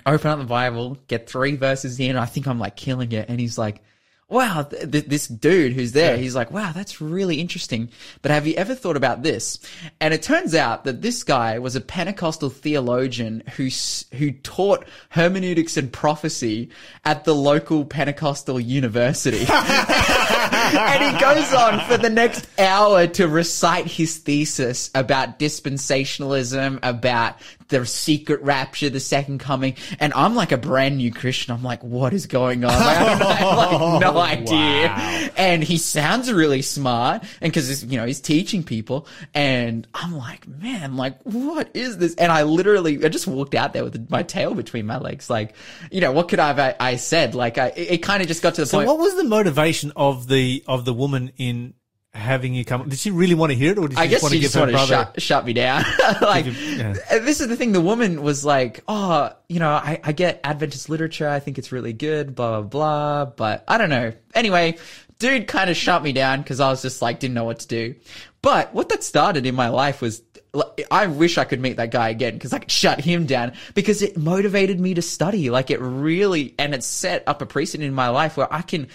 open 0.06 0.30
up 0.30 0.38
the 0.38 0.44
Bible, 0.44 0.98
get 1.06 1.28
three 1.28 1.56
verses 1.56 2.00
in. 2.00 2.16
I 2.16 2.26
think 2.26 2.46
I'm 2.46 2.58
like 2.58 2.76
killing 2.76 3.12
it. 3.12 3.28
And 3.28 3.38
he's 3.40 3.58
like, 3.58 3.82
wow, 4.28 4.62
th- 4.62 4.90
th- 4.90 5.04
this 5.04 5.28
dude 5.28 5.74
who's 5.74 5.92
there, 5.92 6.16
he's 6.16 6.34
like, 6.34 6.50
wow, 6.50 6.72
that's 6.72 7.02
really 7.02 7.38
interesting. 7.38 7.90
But 8.22 8.30
have 8.30 8.46
you 8.46 8.54
ever 8.54 8.74
thought 8.74 8.96
about 8.96 9.22
this? 9.22 9.58
And 10.00 10.14
it 10.14 10.22
turns 10.22 10.54
out 10.54 10.84
that 10.84 11.02
this 11.02 11.22
guy 11.22 11.58
was 11.58 11.76
a 11.76 11.82
Pentecostal 11.82 12.48
theologian 12.48 13.42
who, 13.56 13.66
s- 13.66 14.06
who 14.14 14.30
taught 14.32 14.86
hermeneutics 15.10 15.76
and 15.76 15.92
prophecy 15.92 16.70
at 17.04 17.24
the 17.24 17.34
local 17.34 17.84
Pentecostal 17.84 18.58
university. 18.58 19.44
and 20.50 21.14
he 21.14 21.20
goes 21.20 21.52
on 21.54 21.80
for 21.86 21.96
the 21.96 22.10
next 22.10 22.46
hour 22.58 23.06
to 23.06 23.28
recite 23.28 23.86
his 23.86 24.18
thesis 24.18 24.90
about 24.94 25.38
dispensationalism, 25.38 26.78
about 26.82 27.36
the 27.68 27.86
secret 27.86 28.42
rapture, 28.42 28.90
the 28.90 29.00
second 29.00 29.38
coming. 29.38 29.74
And 29.98 30.12
I'm 30.14 30.34
like 30.34 30.52
a 30.52 30.58
brand 30.58 30.98
new 30.98 31.10
Christian. 31.10 31.54
I'm 31.54 31.62
like, 31.62 31.82
what 31.82 32.12
is 32.12 32.26
going 32.26 32.64
on? 32.64 32.70
Like, 32.70 32.80
I 32.80 32.94
have 32.94 33.20
like 33.80 34.00
no 34.00 34.18
idea. 34.18 35.32
And 35.36 35.64
he 35.64 35.78
sounds 35.78 36.30
really 36.30 36.60
smart. 36.62 37.24
And 37.40 37.52
cause, 37.52 37.82
you 37.84 37.96
know, 37.96 38.04
he's 38.06 38.20
teaching 38.20 38.62
people. 38.62 39.06
And 39.34 39.86
I'm 39.94 40.14
like, 40.16 40.46
man, 40.46 40.96
like, 40.96 41.20
what 41.22 41.70
is 41.74 41.96
this? 41.98 42.14
And 42.16 42.30
I 42.30 42.42
literally, 42.42 43.04
I 43.04 43.08
just 43.08 43.26
walked 43.26 43.54
out 43.54 43.72
there 43.72 43.84
with 43.84 44.10
my 44.10 44.22
tail 44.22 44.54
between 44.54 44.84
my 44.86 44.98
legs. 44.98 45.30
Like, 45.30 45.54
you 45.90 46.00
know, 46.02 46.12
what 46.12 46.28
could 46.28 46.38
I 46.40 46.48
have, 46.48 46.58
I, 46.58 46.74
I 46.78 46.96
said? 46.96 47.34
Like, 47.34 47.56
I, 47.56 47.68
it, 47.68 47.92
it 47.92 47.98
kind 47.98 48.20
of 48.20 48.28
just 48.28 48.42
got 48.42 48.54
to 48.56 48.62
the 48.62 48.66
So 48.66 48.78
point. 48.78 48.88
what 48.88 48.98
was 48.98 49.16
the 49.16 49.24
motivation 49.24 49.92
of 49.96 50.28
the 50.28 50.31
of 50.66 50.84
the 50.84 50.92
woman 50.94 51.32
in 51.36 51.74
having 52.14 52.54
you 52.54 52.64
come? 52.64 52.88
Did 52.88 52.98
she 52.98 53.10
really 53.10 53.34
want 53.34 53.52
to 53.52 53.56
hear 53.58 53.72
it, 53.72 53.78
or 53.78 53.88
did 53.88 53.96
she 53.96 54.02
I 54.02 54.06
just 54.06 54.10
guess 54.16 54.22
want 54.22 54.32
she 54.32 54.38
to 54.38 54.42
give 54.42 54.52
just 54.52 54.54
her 54.54 54.60
wanted 54.60 54.72
to 54.72 54.76
brother? 54.78 55.10
shut, 55.14 55.22
shut 55.22 55.46
me 55.46 55.52
down. 55.54 55.84
like, 56.20 56.44
you- 56.46 56.52
yeah. 56.52 56.94
Uh, 57.10 57.18
this 57.20 57.40
is 57.40 57.48
the 57.48 57.56
thing. 57.56 57.72
The 57.72 57.80
woman 57.80 58.22
was 58.22 58.44
like, 58.44 58.82
"Oh, 58.88 59.30
you 59.48 59.60
know, 59.60 59.70
I, 59.70 60.00
I 60.04 60.12
get 60.12 60.40
Adventist 60.44 60.88
literature. 60.88 61.28
I 61.28 61.40
think 61.40 61.58
it's 61.58 61.72
really 61.72 61.92
good. 61.92 62.34
Blah 62.34 62.60
blah 62.60 62.68
blah." 62.68 63.24
But 63.36 63.64
I 63.66 63.78
don't 63.78 63.90
know. 63.90 64.12
Anyway, 64.34 64.76
dude 65.18 65.46
kind 65.48 65.70
of 65.70 65.76
shut 65.76 66.02
me 66.02 66.12
down 66.12 66.42
because 66.42 66.60
I 66.60 66.68
was 66.68 66.82
just 66.82 67.00
like, 67.02 67.18
didn't 67.20 67.34
know 67.34 67.44
what 67.44 67.60
to 67.60 67.68
do. 67.68 67.94
But 68.42 68.74
what 68.74 68.88
that 68.90 69.02
started 69.04 69.46
in 69.46 69.54
my 69.54 69.68
life 69.68 70.00
was. 70.02 70.22
I 70.90 71.06
wish 71.06 71.38
I 71.38 71.44
could 71.44 71.60
meet 71.60 71.78
that 71.78 71.90
guy 71.90 72.10
again 72.10 72.34
because 72.34 72.52
I 72.52 72.58
could 72.58 72.70
shut 72.70 73.00
him 73.00 73.24
down 73.24 73.52
because 73.72 74.02
it 74.02 74.18
motivated 74.18 74.78
me 74.78 74.92
to 74.92 75.00
study. 75.00 75.48
Like 75.48 75.70
it 75.70 75.80
really, 75.80 76.54
and 76.58 76.74
it 76.74 76.84
set 76.84 77.24
up 77.26 77.40
a 77.40 77.46
precedent 77.46 77.88
in 77.88 77.94
my 77.94 78.10
life 78.10 78.36
where 78.36 78.52
I 78.52 78.60
can, 78.60 78.88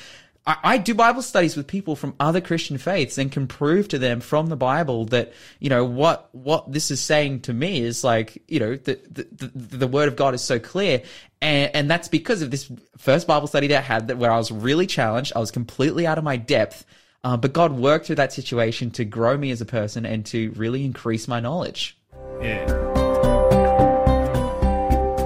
I, 0.47 0.57
I 0.63 0.77
do 0.77 0.95
Bible 0.95 1.21
studies 1.21 1.55
with 1.57 1.67
people 1.67 1.95
from 1.95 2.15
other 2.19 2.41
Christian 2.41 2.77
faiths 2.77 3.17
and 3.17 3.31
can 3.31 3.47
prove 3.47 3.89
to 3.89 3.99
them 3.99 4.21
from 4.21 4.47
the 4.47 4.55
Bible 4.55 5.05
that 5.05 5.33
you 5.59 5.69
know 5.69 5.83
what 5.83 6.29
what 6.31 6.71
this 6.71 6.89
is 6.89 7.01
saying 7.01 7.41
to 7.41 7.53
me 7.53 7.81
is 7.81 8.03
like 8.03 8.41
you 8.47 8.59
know 8.59 8.75
the 8.75 8.99
the, 9.11 9.27
the, 9.31 9.77
the 9.77 9.87
Word 9.87 10.07
of 10.07 10.15
God 10.15 10.33
is 10.33 10.41
so 10.41 10.57
clear, 10.57 11.03
and 11.41 11.75
and 11.75 11.91
that's 11.91 12.07
because 12.07 12.41
of 12.41 12.49
this 12.49 12.71
first 12.97 13.27
Bible 13.27 13.47
study 13.47 13.67
that 13.67 13.79
I 13.79 13.81
had 13.81 14.07
that 14.07 14.17
where 14.17 14.31
I 14.31 14.37
was 14.37 14.51
really 14.51 14.87
challenged. 14.87 15.33
I 15.35 15.39
was 15.39 15.51
completely 15.51 16.07
out 16.07 16.17
of 16.17 16.23
my 16.23 16.37
depth. 16.37 16.85
Uh, 17.23 17.35
but 17.35 17.51
God 17.51 17.73
worked 17.73 18.05
through 18.05 18.15
that 18.17 18.31
situation 18.31 18.89
to 18.91 19.03
grow 19.03 19.35
me 19.35 19.51
as 19.51 19.59
a 19.59 19.65
person 19.65 20.05
and 20.05 20.25
to 20.27 20.51
really 20.51 20.85
increase 20.85 21.27
my 21.27 21.41
knowledge. 21.41 21.97
Yeah. 22.39 22.67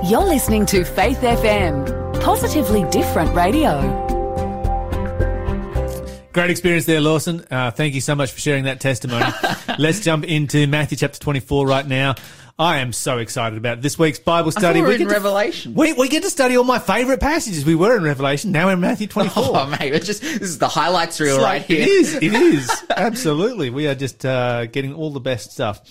You're 0.10 0.24
listening 0.24 0.66
to 0.68 0.84
Faith 0.84 1.20
FM, 1.20 2.22
positively 2.22 2.90
different 2.90 3.36
radio. 3.36 4.11
Great 6.34 6.50
experience 6.50 6.86
there, 6.86 7.02
Lawson. 7.02 7.46
Uh, 7.52 7.72
thank 7.72 7.94
you 7.94 8.00
so 8.00 8.16
much 8.16 8.32
for 8.32 8.40
sharing 8.40 8.64
that 8.64 8.80
testimony. 8.80 9.26
Let's 9.78 10.00
jump 10.00 10.24
into 10.24 10.66
Matthew 10.66 10.98
chapter 10.98 11.20
24 11.20 11.68
right 11.68 11.86
now. 11.86 12.16
I 12.58 12.78
am 12.78 12.94
so 12.94 13.18
excited 13.18 13.58
about 13.58 13.82
this 13.82 14.00
week's 14.00 14.20
Bible 14.20 14.52
study. 14.52 14.80
we 14.82 14.88
were 14.88 14.94
in 14.94 15.00
get 15.00 15.08
to- 15.10 15.14
Revelation. 15.14 15.74
we, 15.74 15.92
we 15.94 16.08
get 16.08 16.24
to 16.24 16.30
study 16.30 16.56
all 16.56 16.64
my 16.64 16.80
favourite 16.80 17.20
passages. 17.20 17.66
We 17.66 17.76
were 17.76 17.98
in 17.98 18.04
Revelation. 18.04 18.52
Now 18.54 18.68
we're 18.68 18.74
in 18.74 18.80
Matthew 18.80 19.08
24. 19.10 19.44
Oh 19.46 19.66
mate, 19.66 19.94
it's 19.94 20.06
just 20.06 20.22
this 20.22 20.42
is 20.42 20.58
the 20.60 20.68
highlights 20.70 21.20
reel 21.20 21.40
right 21.42 21.62
here. 21.64 21.82
It 21.82 21.88
is. 21.88 22.16
It 22.16 22.24
is. 22.34 22.70
Absolutely. 22.90 23.70
We 23.70 23.88
are 23.88 23.96
just 23.96 24.26
uh, 24.26 24.68
getting 24.68 24.94
all 24.94 25.12
the 25.12 25.20
best 25.20 25.52
stuff. 25.52 25.82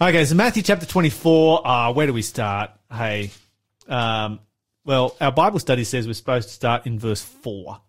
Okay, 0.00 0.24
so 0.26 0.34
Matthew 0.36 0.62
chapter 0.62 0.86
24. 0.86 1.66
Uh, 1.66 1.92
where 1.92 2.06
do 2.06 2.12
we 2.12 2.22
start? 2.22 2.70
Hey, 2.92 3.30
um, 3.88 4.38
well, 4.84 5.16
our 5.20 5.32
Bible 5.32 5.58
study 5.58 5.82
says 5.82 6.06
we're 6.06 6.12
supposed 6.12 6.48
to 6.48 6.54
start 6.54 6.86
in 6.86 6.98
verse 7.00 7.22
4. 7.22 7.80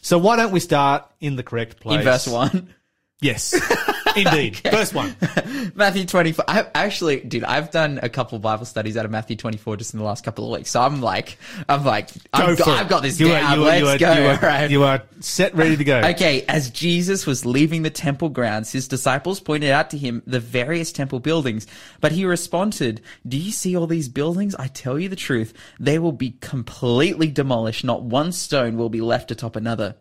So 0.00 0.18
why 0.18 0.36
don't 0.36 0.52
we 0.52 0.60
start 0.60 1.04
in 1.20 1.36
the 1.36 1.42
correct 1.42 1.80
place? 1.80 1.98
in 1.98 2.04
verse 2.04 2.26
one. 2.26 2.74
Yes. 3.20 3.54
Indeed. 4.16 4.56
First 4.58 4.94
one. 4.94 5.16
Matthew 5.74 6.04
24. 6.04 6.44
I 6.48 6.66
actually, 6.74 7.20
dude, 7.20 7.44
I've 7.44 7.70
done 7.70 8.00
a 8.02 8.08
couple 8.08 8.36
of 8.36 8.42
Bible 8.42 8.64
studies 8.64 8.96
out 8.96 9.04
of 9.04 9.10
Matthew 9.10 9.36
24 9.36 9.76
just 9.76 9.94
in 9.94 9.98
the 9.98 10.04
last 10.04 10.24
couple 10.24 10.44
of 10.44 10.56
weeks. 10.58 10.70
So 10.70 10.80
I'm 10.80 11.00
like, 11.00 11.38
I'm 11.68 11.84
like, 11.84 12.10
I've, 12.32 12.58
Go 12.58 12.64
got, 12.64 12.80
I've 12.80 12.88
got 12.88 13.02
this 13.02 13.18
You 13.20 13.32
are- 13.32 13.40
you 13.56 13.62
are- 13.64 13.80
Let's 13.80 13.86
are- 13.88 13.98
go. 13.98 14.12
You 14.12 14.26
are, 14.28 14.38
right? 14.38 14.70
you 14.70 14.84
are 14.84 15.02
set, 15.20 15.54
ready 15.54 15.76
to 15.76 15.84
go. 15.84 16.00
Okay, 16.12 16.44
as 16.48 16.70
Jesus 16.70 17.26
was 17.26 17.46
leaving 17.46 17.82
the 17.82 17.90
temple 17.90 18.28
grounds, 18.28 18.70
his 18.70 18.86
disciples 18.88 19.40
pointed 19.40 19.70
out 19.70 19.90
to 19.90 19.98
him 19.98 20.22
the 20.26 20.40
various 20.40 20.92
temple 20.92 21.20
buildings. 21.20 21.66
But 22.00 22.12
he 22.12 22.24
responded, 22.26 23.00
Do 23.26 23.38
you 23.38 23.50
see 23.52 23.76
all 23.76 23.86
these 23.86 24.08
buildings? 24.08 24.54
I 24.56 24.66
tell 24.66 24.98
you 24.98 25.08
the 25.08 25.16
truth, 25.16 25.54
they 25.80 25.98
will 25.98 26.12
be 26.12 26.36
completely 26.40 27.28
demolished. 27.30 27.84
Not 27.84 28.02
one 28.02 28.32
stone 28.32 28.76
will 28.76 28.90
be 28.90 29.00
left 29.00 29.30
atop 29.30 29.56
another. 29.56 29.96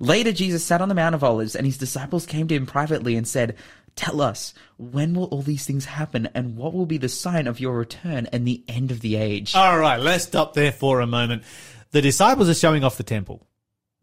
Later, 0.00 0.32
Jesus 0.32 0.64
sat 0.64 0.80
on 0.82 0.88
the 0.88 0.94
Mount 0.94 1.14
of 1.14 1.24
Olives, 1.24 1.54
and 1.56 1.64
his 1.66 1.78
disciples 1.78 2.26
came 2.26 2.46
to 2.48 2.54
him 2.54 2.66
privately 2.66 3.16
and 3.16 3.26
said, 3.26 3.53
Tell 3.96 4.20
us, 4.20 4.54
when 4.76 5.14
will 5.14 5.24
all 5.26 5.42
these 5.42 5.64
things 5.64 5.84
happen, 5.84 6.28
and 6.34 6.56
what 6.56 6.72
will 6.74 6.86
be 6.86 6.98
the 6.98 7.08
sign 7.08 7.46
of 7.46 7.60
your 7.60 7.76
return 7.78 8.26
and 8.32 8.46
the 8.46 8.64
end 8.66 8.90
of 8.90 9.00
the 9.00 9.16
age? 9.16 9.54
All 9.54 9.78
right, 9.78 10.00
let's 10.00 10.24
stop 10.24 10.54
there 10.54 10.72
for 10.72 11.00
a 11.00 11.06
moment. 11.06 11.44
The 11.92 12.02
disciples 12.02 12.48
are 12.48 12.54
showing 12.54 12.82
off 12.84 12.96
the 12.96 13.02
temple. 13.04 13.46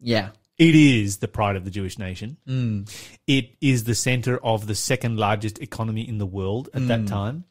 yeah. 0.00 0.30
It 0.58 0.74
is 0.76 1.16
the 1.16 1.28
pride 1.28 1.56
of 1.56 1.64
the 1.64 1.70
Jewish 1.70 1.98
nation. 1.98 2.36
Mm. 2.46 2.88
It 3.26 3.56
is 3.60 3.84
the 3.84 3.94
center 3.96 4.36
of 4.44 4.66
the 4.66 4.74
second 4.76 5.16
largest 5.16 5.58
economy 5.60 6.06
in 6.06 6.18
the 6.18 6.26
world 6.26 6.68
at 6.74 6.86
that 6.88 7.00
mm. 7.00 7.08
time. 7.08 7.44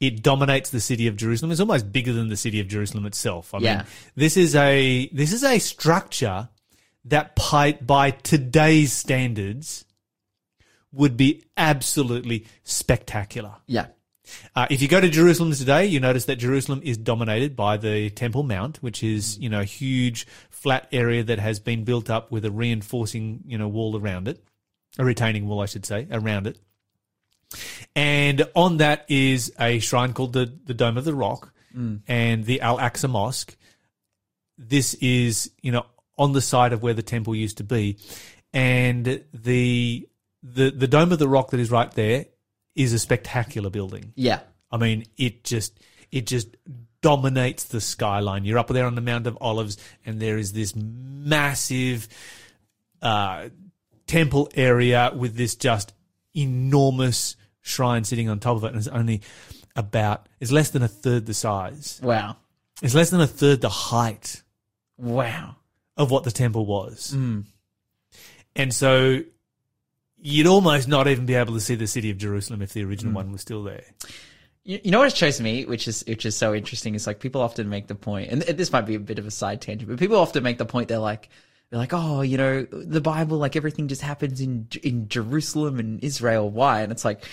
It 0.00 0.22
dominates 0.22 0.70
the 0.70 0.80
city 0.80 1.06
of 1.08 1.16
Jerusalem. 1.16 1.50
It's 1.50 1.60
almost 1.60 1.92
bigger 1.92 2.12
than 2.14 2.28
the 2.28 2.36
city 2.36 2.60
of 2.60 2.68
Jerusalem 2.68 3.04
itself. 3.04 3.52
I 3.52 3.58
Yeah. 3.58 3.76
mean, 3.78 3.86
this 4.14 4.36
is 4.36 4.54
a 4.54 5.08
this 5.12 5.32
is 5.32 5.42
a 5.44 5.58
structure 5.58 6.48
that 7.04 7.34
by, 7.34 7.72
by 7.72 8.12
today's 8.12 8.92
standards 8.92 9.84
would 10.96 11.16
be 11.16 11.44
absolutely 11.56 12.46
spectacular. 12.64 13.56
Yeah. 13.66 13.86
Uh, 14.54 14.66
if 14.70 14.82
you 14.82 14.88
go 14.88 15.00
to 15.00 15.08
Jerusalem 15.08 15.52
today, 15.52 15.86
you 15.86 16.00
notice 16.00 16.24
that 16.24 16.36
Jerusalem 16.36 16.80
is 16.82 16.96
dominated 16.96 17.54
by 17.54 17.76
the 17.76 18.10
Temple 18.10 18.42
Mount, 18.42 18.82
which 18.82 19.02
is 19.02 19.38
you 19.38 19.48
know 19.48 19.60
a 19.60 19.64
huge 19.64 20.26
flat 20.50 20.88
area 20.90 21.22
that 21.22 21.38
has 21.38 21.60
been 21.60 21.84
built 21.84 22.10
up 22.10 22.32
with 22.32 22.44
a 22.44 22.50
reinforcing 22.50 23.42
you 23.46 23.56
know 23.56 23.68
wall 23.68 23.96
around 23.96 24.26
it, 24.26 24.42
a 24.98 25.04
retaining 25.04 25.46
wall, 25.46 25.60
I 25.60 25.66
should 25.66 25.86
say, 25.86 26.08
around 26.10 26.46
it. 26.46 26.58
And 27.94 28.48
on 28.56 28.78
that 28.78 29.04
is 29.08 29.52
a 29.60 29.78
shrine 29.78 30.12
called 30.12 30.32
the 30.32 30.52
the 30.64 30.74
Dome 30.74 30.96
of 30.96 31.04
the 31.04 31.14
Rock 31.14 31.52
and 32.08 32.44
the 32.44 32.60
Al 32.62 32.78
Aqsa 32.78 33.08
Mosque. 33.08 33.56
This 34.58 34.94
is 34.94 35.52
you 35.62 35.70
know 35.70 35.86
on 36.18 36.32
the 36.32 36.40
side 36.40 36.72
of 36.72 36.82
where 36.82 36.94
the 36.94 37.02
temple 37.02 37.34
used 37.36 37.58
to 37.58 37.64
be, 37.64 37.98
and 38.52 39.22
the 39.32 40.08
the 40.54 40.70
the 40.70 40.86
Dome 40.86 41.12
of 41.12 41.18
the 41.18 41.28
Rock 41.28 41.50
that 41.50 41.60
is 41.60 41.70
right 41.70 41.90
there 41.92 42.26
is 42.74 42.92
a 42.92 42.98
spectacular 42.98 43.70
building. 43.70 44.12
Yeah. 44.14 44.40
I 44.70 44.76
mean, 44.76 45.06
it 45.16 45.44
just 45.44 45.78
it 46.12 46.26
just 46.26 46.56
dominates 47.00 47.64
the 47.64 47.80
skyline. 47.80 48.44
You're 48.44 48.58
up 48.58 48.68
there 48.68 48.86
on 48.86 48.94
the 48.94 49.00
Mount 49.00 49.26
of 49.26 49.38
Olives, 49.40 49.76
and 50.04 50.20
there 50.20 50.38
is 50.38 50.52
this 50.52 50.74
massive 50.76 52.08
uh, 53.02 53.48
temple 54.06 54.48
area 54.54 55.12
with 55.14 55.36
this 55.36 55.54
just 55.56 55.92
enormous 56.34 57.36
shrine 57.62 58.04
sitting 58.04 58.28
on 58.28 58.38
top 58.40 58.56
of 58.56 58.64
it, 58.64 58.68
and 58.68 58.76
it's 58.76 58.88
only 58.88 59.22
about 59.74 60.28
it's 60.40 60.52
less 60.52 60.70
than 60.70 60.82
a 60.82 60.88
third 60.88 61.26
the 61.26 61.34
size. 61.34 62.00
Wow. 62.02 62.36
It's 62.82 62.94
less 62.94 63.10
than 63.10 63.20
a 63.20 63.26
third 63.26 63.60
the 63.62 63.68
height 63.70 64.42
Wow. 64.98 65.56
of 65.96 66.10
what 66.10 66.24
the 66.24 66.30
temple 66.30 66.66
was. 66.66 67.12
And 68.54 68.74
so 68.74 69.22
you'd 70.18 70.46
almost 70.46 70.88
not 70.88 71.08
even 71.08 71.26
be 71.26 71.34
able 71.34 71.54
to 71.54 71.60
see 71.60 71.74
the 71.74 71.86
city 71.86 72.10
of 72.10 72.18
Jerusalem 72.18 72.62
if 72.62 72.72
the 72.72 72.84
original 72.84 73.10
hmm. 73.10 73.16
one 73.16 73.32
was 73.32 73.40
still 73.40 73.62
there. 73.62 73.84
You, 74.64 74.80
you 74.84 74.90
know 74.90 74.98
what 74.98 75.08
it 75.08 75.16
shows 75.16 75.40
me, 75.40 75.64
which 75.64 75.86
is 75.86 76.04
which 76.06 76.26
is 76.26 76.36
so 76.36 76.54
interesting, 76.54 76.94
is 76.94 77.06
like 77.06 77.20
people 77.20 77.40
often 77.40 77.68
make 77.68 77.86
the 77.86 77.94
point, 77.94 78.30
and 78.30 78.42
this 78.42 78.72
might 78.72 78.86
be 78.86 78.94
a 78.94 79.00
bit 79.00 79.18
of 79.18 79.26
a 79.26 79.30
side 79.30 79.60
tangent, 79.60 79.88
but 79.88 79.98
people 79.98 80.16
often 80.16 80.42
make 80.42 80.58
the 80.58 80.66
point 80.66 80.88
they're 80.88 80.98
like, 80.98 81.28
they're 81.70 81.78
like, 81.78 81.92
oh, 81.92 82.22
you 82.22 82.36
know, 82.36 82.64
the 82.64 83.00
Bible, 83.00 83.38
like 83.38 83.56
everything 83.56 83.88
just 83.88 84.02
happens 84.02 84.40
in 84.40 84.68
in 84.82 85.08
Jerusalem 85.08 85.78
and 85.78 86.02
Israel. 86.02 86.50
Why? 86.50 86.82
And 86.82 86.92
it's 86.92 87.04
like 87.04 87.24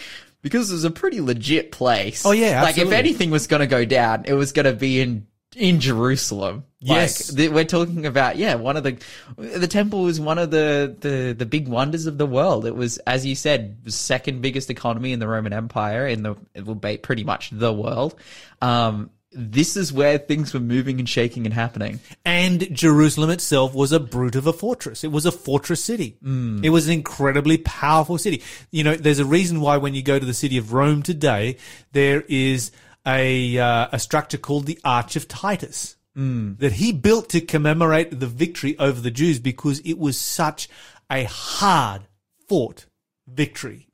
because 0.43 0.69
it 0.69 0.73
was 0.73 0.83
a 0.83 0.91
pretty 0.91 1.21
legit 1.21 1.71
place. 1.71 2.25
Oh, 2.25 2.31
yeah, 2.31 2.61
like 2.61 2.77
if 2.77 2.91
anything 2.91 3.31
was 3.31 3.47
going 3.47 3.61
to 3.61 3.67
go 3.67 3.85
down, 3.85 4.25
it 4.25 4.33
was 4.33 4.51
going 4.51 4.65
to 4.65 4.73
be 4.73 5.01
in 5.01 5.25
in 5.55 5.79
Jerusalem. 5.79 6.65
Yes. 6.79 7.29
like, 7.29 7.37
th- 7.37 7.51
we're 7.51 7.63
talking 7.63 8.05
about 8.05 8.35
yeah, 8.37 8.55
one 8.55 8.77
of 8.77 8.83
the 8.83 8.97
the 9.37 9.67
temple 9.67 10.03
was 10.03 10.19
one 10.19 10.37
of 10.37 10.51
the 10.51 10.95
the 10.99 11.33
the 11.37 11.45
big 11.45 11.67
wonders 11.67 12.05
of 12.05 12.17
the 12.17 12.25
world. 12.25 12.65
It 12.65 12.75
was, 12.75 12.97
as 12.99 13.25
you 13.25 13.35
said, 13.35 13.83
the 13.83 13.91
second 13.91 14.41
biggest 14.41 14.69
economy 14.69 15.13
in 15.13 15.19
the 15.19 15.27
Roman 15.27 15.53
Empire 15.53 16.07
in 16.07 16.23
the 16.23 16.35
it 16.53 16.65
will 16.65 16.75
be 16.75 16.97
pretty 16.97 17.23
much 17.23 17.51
the 17.51 17.71
world. 17.71 18.15
Um, 18.61 19.11
this 19.35 19.75
is 19.75 19.91
where 19.91 20.17
things 20.17 20.53
were 20.53 20.59
moving 20.59 20.99
and 20.99 21.09
shaking 21.09 21.45
and 21.45 21.53
happening. 21.53 21.99
And 22.23 22.73
Jerusalem 22.75 23.29
itself 23.29 23.73
was 23.73 23.91
a 23.91 23.99
brute 23.99 24.35
of 24.35 24.47
a 24.47 24.53
fortress. 24.53 25.03
It 25.03 25.11
was 25.11 25.25
a 25.25 25.31
fortress 25.31 25.83
city. 25.83 26.17
It 26.63 26.69
was 26.69 26.87
an 26.87 26.93
incredibly 26.93 27.57
powerful 27.57 28.17
city. 28.17 28.43
You 28.71 28.83
know, 28.83 28.95
there's 28.95 29.19
a 29.19 29.25
reason 29.25 29.61
why 29.61 29.77
when 29.77 29.95
you 29.95 30.03
go 30.03 30.19
to 30.19 30.25
the 30.25 30.33
city 30.33 30.57
of 30.57 30.73
Rome 30.73 31.01
today, 31.01 31.57
there 31.93 32.21
is 32.27 32.71
a 33.05 33.57
uh, 33.57 33.87
a 33.91 33.99
structure 33.99 34.37
called 34.37 34.65
the 34.65 34.79
Arch 34.83 35.15
of 35.15 35.27
Titus 35.27 35.95
that 36.15 36.73
he 36.73 36.91
built 36.91 37.29
to 37.29 37.41
commemorate 37.41 38.19
the 38.19 38.27
victory 38.27 38.77
over 38.77 39.01
the 39.01 39.09
Jews 39.11 39.39
because 39.39 39.79
it 39.79 39.97
was 39.97 40.17
such 40.19 40.69
a 41.11 41.23
hard 41.23 42.03
fought 42.47 42.85
victory. 43.27 43.87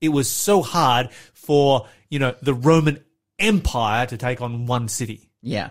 It 0.00 0.10
was 0.10 0.30
so 0.30 0.62
hard 0.62 1.10
for 1.34 1.88
you 2.08 2.18
know 2.18 2.34
the 2.40 2.54
Roman 2.54 3.04
Empire 3.38 4.06
to 4.06 4.16
take 4.16 4.40
on 4.40 4.66
one 4.66 4.88
city. 4.88 5.30
Yeah, 5.42 5.70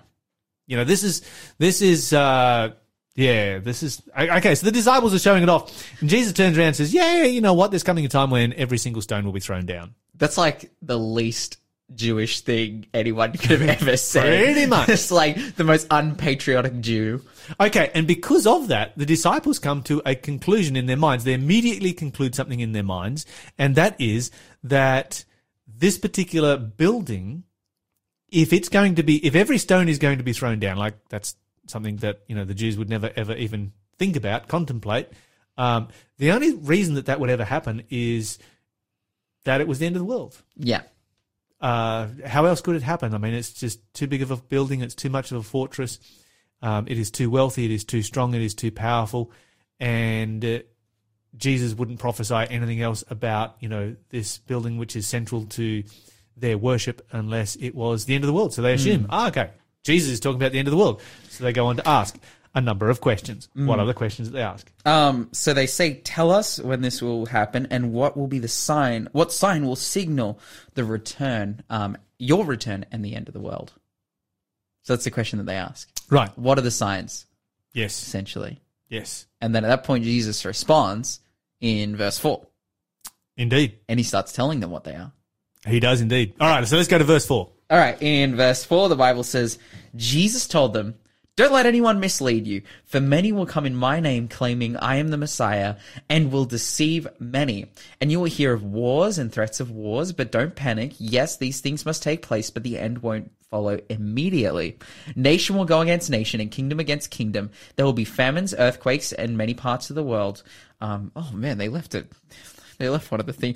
You 0.68 0.77
know, 0.77 0.84
this 0.84 1.04
is 1.04 1.22
this 1.58 1.82
is 1.82 2.13
uh 2.13 2.74
yeah, 3.15 3.60
this 3.60 3.82
is 3.82 4.01
okay. 4.18 4.56
So 4.56 4.65
the 4.65 4.72
disciples 4.74 5.13
are 5.13 5.20
showing 5.20 5.44
it 5.44 5.50
off, 5.50 5.89
and 6.01 6.10
Jesus 6.10 6.34
turns 6.34 6.58
around 6.58 6.68
and 6.68 6.75
says, 6.75 6.94
"Yeah, 6.94 7.18
yeah, 7.20 7.24
you 7.24 7.39
know 7.39 7.54
what? 7.54 7.72
There's 7.72 7.84
coming 7.84 8.06
a 8.06 8.10
time 8.10 8.30
when 8.30 8.51
every 8.54 8.77
single 8.77 9.01
stone 9.01 9.24
will 9.24 9.32
be 9.32 9.39
thrown 9.39 9.65
down." 9.65 9.96
that's 10.18 10.38
like 10.38 10.72
the 10.82 10.98
least 10.98 11.58
Jewish 11.94 12.42
thing 12.42 12.88
anyone 12.94 13.34
could 13.34 13.62
have 13.62 13.82
ever 13.82 13.98
said. 13.98 14.44
Pretty 14.44 14.65
much. 14.65 14.89
it's 14.89 15.12
like 15.12 15.56
the 15.56 15.63
most 15.63 15.88
unpatriotic 15.92 16.80
Jew. 16.82 17.22
Okay, 17.60 17.92
and 17.94 18.08
because 18.08 18.48
of 18.48 18.70
that, 18.70 18.98
the 18.98 19.06
disciples 19.06 19.60
come 19.60 19.84
to 19.84 20.01
a 20.06 20.15
conclusion 20.15 20.75
in 20.75 20.88
their 20.88 20.98
minds. 20.98 21.24
They 21.24 21.34
immediately 21.34 21.94
conclude 21.94 22.34
something 22.34 22.60
in 22.60 22.72
their 22.72 22.84
minds, 22.84 23.25
and 23.58 23.75
that 23.75 24.00
is 24.00 24.32
that 24.63 25.25
this 25.68 25.98
particular 25.98 26.58
building, 26.58 27.44
if 28.30 28.51
it's 28.51 28.70
going 28.70 28.96
to 28.96 29.04
be, 29.04 29.25
if 29.25 29.36
every 29.36 29.58
stone 29.58 29.88
is 29.88 30.00
going 30.00 30.18
to 30.18 30.24
be 30.24 30.34
thrown 30.34 30.60
down, 30.60 30.77
like 30.77 30.96
that's 31.10 31.36
something 31.68 31.98
that 31.98 32.22
you 32.27 32.36
know 32.36 32.46
the 32.46 32.56
Jews 32.56 32.77
would 32.77 32.89
never 32.89 33.12
ever 33.15 33.34
even 33.36 33.74
think 33.98 34.15
about, 34.15 34.48
contemplate. 34.48 35.10
Um, 35.58 35.89
the 36.18 36.32
only 36.32 36.56
reason 36.56 36.96
that 36.96 37.06
that 37.06 37.20
would 37.20 37.30
ever 37.30 37.46
happen 37.46 37.84
is 37.89 38.39
that 39.46 39.62
it 39.62 39.68
was 39.68 39.80
the 39.80 39.86
end 39.86 39.96
of 39.96 40.00
the 40.00 40.06
world. 40.06 40.42
Yeah, 40.58 40.82
Uh, 41.65 42.10
how 42.24 42.45
else 42.45 42.62
could 42.62 42.75
it 42.75 42.84
happen? 42.84 43.15
I 43.15 43.17
mean, 43.17 43.34
it's 43.34 43.51
just 43.51 43.79
too 43.95 44.05
big 44.05 44.22
of 44.22 44.29
a 44.29 44.38
building. 44.38 44.81
It's 44.81 44.93
too 44.93 45.10
much 45.10 45.31
of 45.31 45.39
a 45.39 45.41
fortress. 45.41 45.98
Um, 46.62 46.86
it 46.88 47.00
is 47.00 47.10
too 47.10 47.31
wealthy. 47.31 47.65
It 47.65 47.72
is 47.72 47.84
too 47.84 48.03
strong. 48.03 48.36
It 48.36 48.43
is 48.43 48.53
too 48.53 48.69
powerful. 48.69 49.31
And 49.79 50.45
uh, 50.45 50.60
Jesus 51.36 51.74
wouldn't 51.74 51.98
prophesy 51.98 52.36
anything 52.36 52.84
else 52.84 53.03
about, 53.10 53.55
you 53.62 53.67
know, 53.67 53.95
this 54.10 54.38
building, 54.38 54.77
which 54.77 54.95
is 54.95 55.07
central 55.07 55.45
to 55.45 55.84
their 56.38 56.55
worship, 56.55 57.03
unless 57.12 57.55
it 57.55 57.74
was 57.74 58.05
the 58.05 58.13
end 58.13 58.24
of 58.24 58.27
the 58.27 58.34
world. 58.34 58.53
So 58.53 58.62
they 58.62 58.74
assume, 58.74 59.07
ah, 59.10 59.29
okay, 59.29 59.50
Jesus 59.84 60.12
is 60.12 60.19
talking 60.19 60.36
about 60.36 60.51
the 60.51 60.60
end 60.60 60.67
of 60.67 60.72
the 60.72 60.77
world. 60.77 61.01
So 61.29 61.45
they 61.45 61.51
go 61.51 61.65
on 61.65 61.77
to 61.77 61.88
ask 61.88 62.15
a 62.55 62.62
number 62.62 62.89
of 62.89 63.01
questions. 63.01 63.50
What 63.53 63.79
are 63.79 63.85
the 63.85 63.93
questions 63.93 64.31
that 64.31 64.38
they 64.38 64.41
ask? 64.43 64.71
Um, 64.85 65.29
so 65.33 65.53
they 65.53 65.67
say, 65.67 65.95
tell 65.95 66.31
us 66.31 66.57
when 66.59 66.81
this 66.81 67.01
will 67.01 67.25
happen 67.27 67.67
and 67.69 67.91
what 67.93 68.15
will 68.17 68.27
be 68.27 68.39
the 68.39 68.47
sign, 68.47 69.09
what 69.12 69.31
sign 69.31 69.65
will 69.65 69.75
signal 69.75 70.39
the 70.74 70.83
return, 70.85 71.62
um, 71.69 71.97
your 72.17 72.45
return 72.45 72.85
and 72.91 73.03
the 73.05 73.13
end 73.13 73.27
of 73.27 73.33
the 73.33 73.41
world. 73.41 73.74
So 74.83 74.93
that's 74.93 75.03
the 75.03 75.12
question 75.12 75.38
that 75.38 75.45
they 75.45 75.55
ask. 75.55 75.89
Right. 76.09 76.35
What 76.38 76.57
are 76.57 76.62
the 76.62 76.71
signs, 76.71 77.25
Yes. 77.74 78.01
essentially? 78.01 78.62
Yes. 78.88 79.25
And 79.41 79.53
then 79.53 79.65
at 79.65 79.67
that 79.67 79.83
point, 79.83 80.03
Jesus 80.05 80.45
responds 80.45 81.19
in 81.59 81.95
verse 81.95 82.17
4, 82.19 82.47
Indeed. 83.38 83.79
and 83.89 84.00
he 84.00 84.03
starts 84.03 84.31
telling 84.31 84.59
them 84.62 84.71
what 84.71 84.83
they 84.85 84.95
are. 84.95 85.12
He 85.67 85.79
does 85.79 86.00
indeed. 86.00 86.35
All 86.39 86.47
right. 86.47 86.65
So 86.67 86.77
let's 86.77 86.88
go 86.88 87.00
to 87.00 87.03
verse 87.03 87.25
four. 87.25 87.50
All 87.71 87.79
right, 87.79 88.00
in 88.00 88.35
verse 88.35 88.63
4, 88.63 88.89
the 88.89 88.95
Bible 88.95 89.24
says, 89.24 89.57
Jesus 89.95 90.47
told 90.47 90.74
them, 90.74 90.93
Don't 91.38 91.51
let 91.51 91.65
anyone 91.65 92.00
mislead 92.00 92.48
you, 92.48 92.62
for 92.86 93.01
many 93.01 93.34
will 93.34 93.46
come 93.46 93.65
in 93.65 93.75
my 93.75 94.00
name 94.00 94.30
claiming 94.30 94.77
I 94.77 94.96
am 94.96 95.10
the 95.10 95.18
Messiah 95.18 95.75
and 96.08 96.32
will 96.32 96.46
deceive 96.46 97.10
many. 97.20 97.65
And 98.00 98.10
you 98.10 98.22
will 98.22 98.30
hear 98.30 98.54
of 98.54 98.63
wars 98.63 99.18
and 99.18 99.34
threats 99.34 99.60
of 99.60 99.70
wars, 99.70 100.13
but 100.13 100.32
don't 100.32 100.56
panic. 100.56 100.94
Yes, 100.98 101.36
these 101.36 101.60
things 101.60 101.86
must 101.86 102.01
take 102.01 102.22
place, 102.22 102.50
but 102.50 102.63
the 102.63 102.80
end 102.80 103.00
won't 103.00 103.34
follow 103.50 103.82
immediately. 103.89 104.77
Nation 105.18 105.58
will 105.58 105.65
go 105.65 105.82
against 105.82 106.10
nation 106.10 106.39
and 106.39 106.51
kingdom 106.51 106.80
against 106.80 107.12
kingdom. 107.12 107.51
There 107.75 107.86
will 107.86 107.92
be 107.92 108.06
famines, 108.06 108.56
earthquakes, 108.58 109.12
in 109.12 109.36
many 109.36 109.54
parts 109.54 109.89
of 109.89 109.98
the 109.98 110.04
world. 110.04 110.42
Um, 110.80 111.12
oh 111.18 111.32
man, 111.34 111.58
they 111.58 111.68
left 111.68 111.96
it. 111.96 112.10
they 112.77 112.88
left 112.88 113.12
one 113.12 113.20
of 113.20 113.25
the 113.25 113.34
thing 113.34 113.56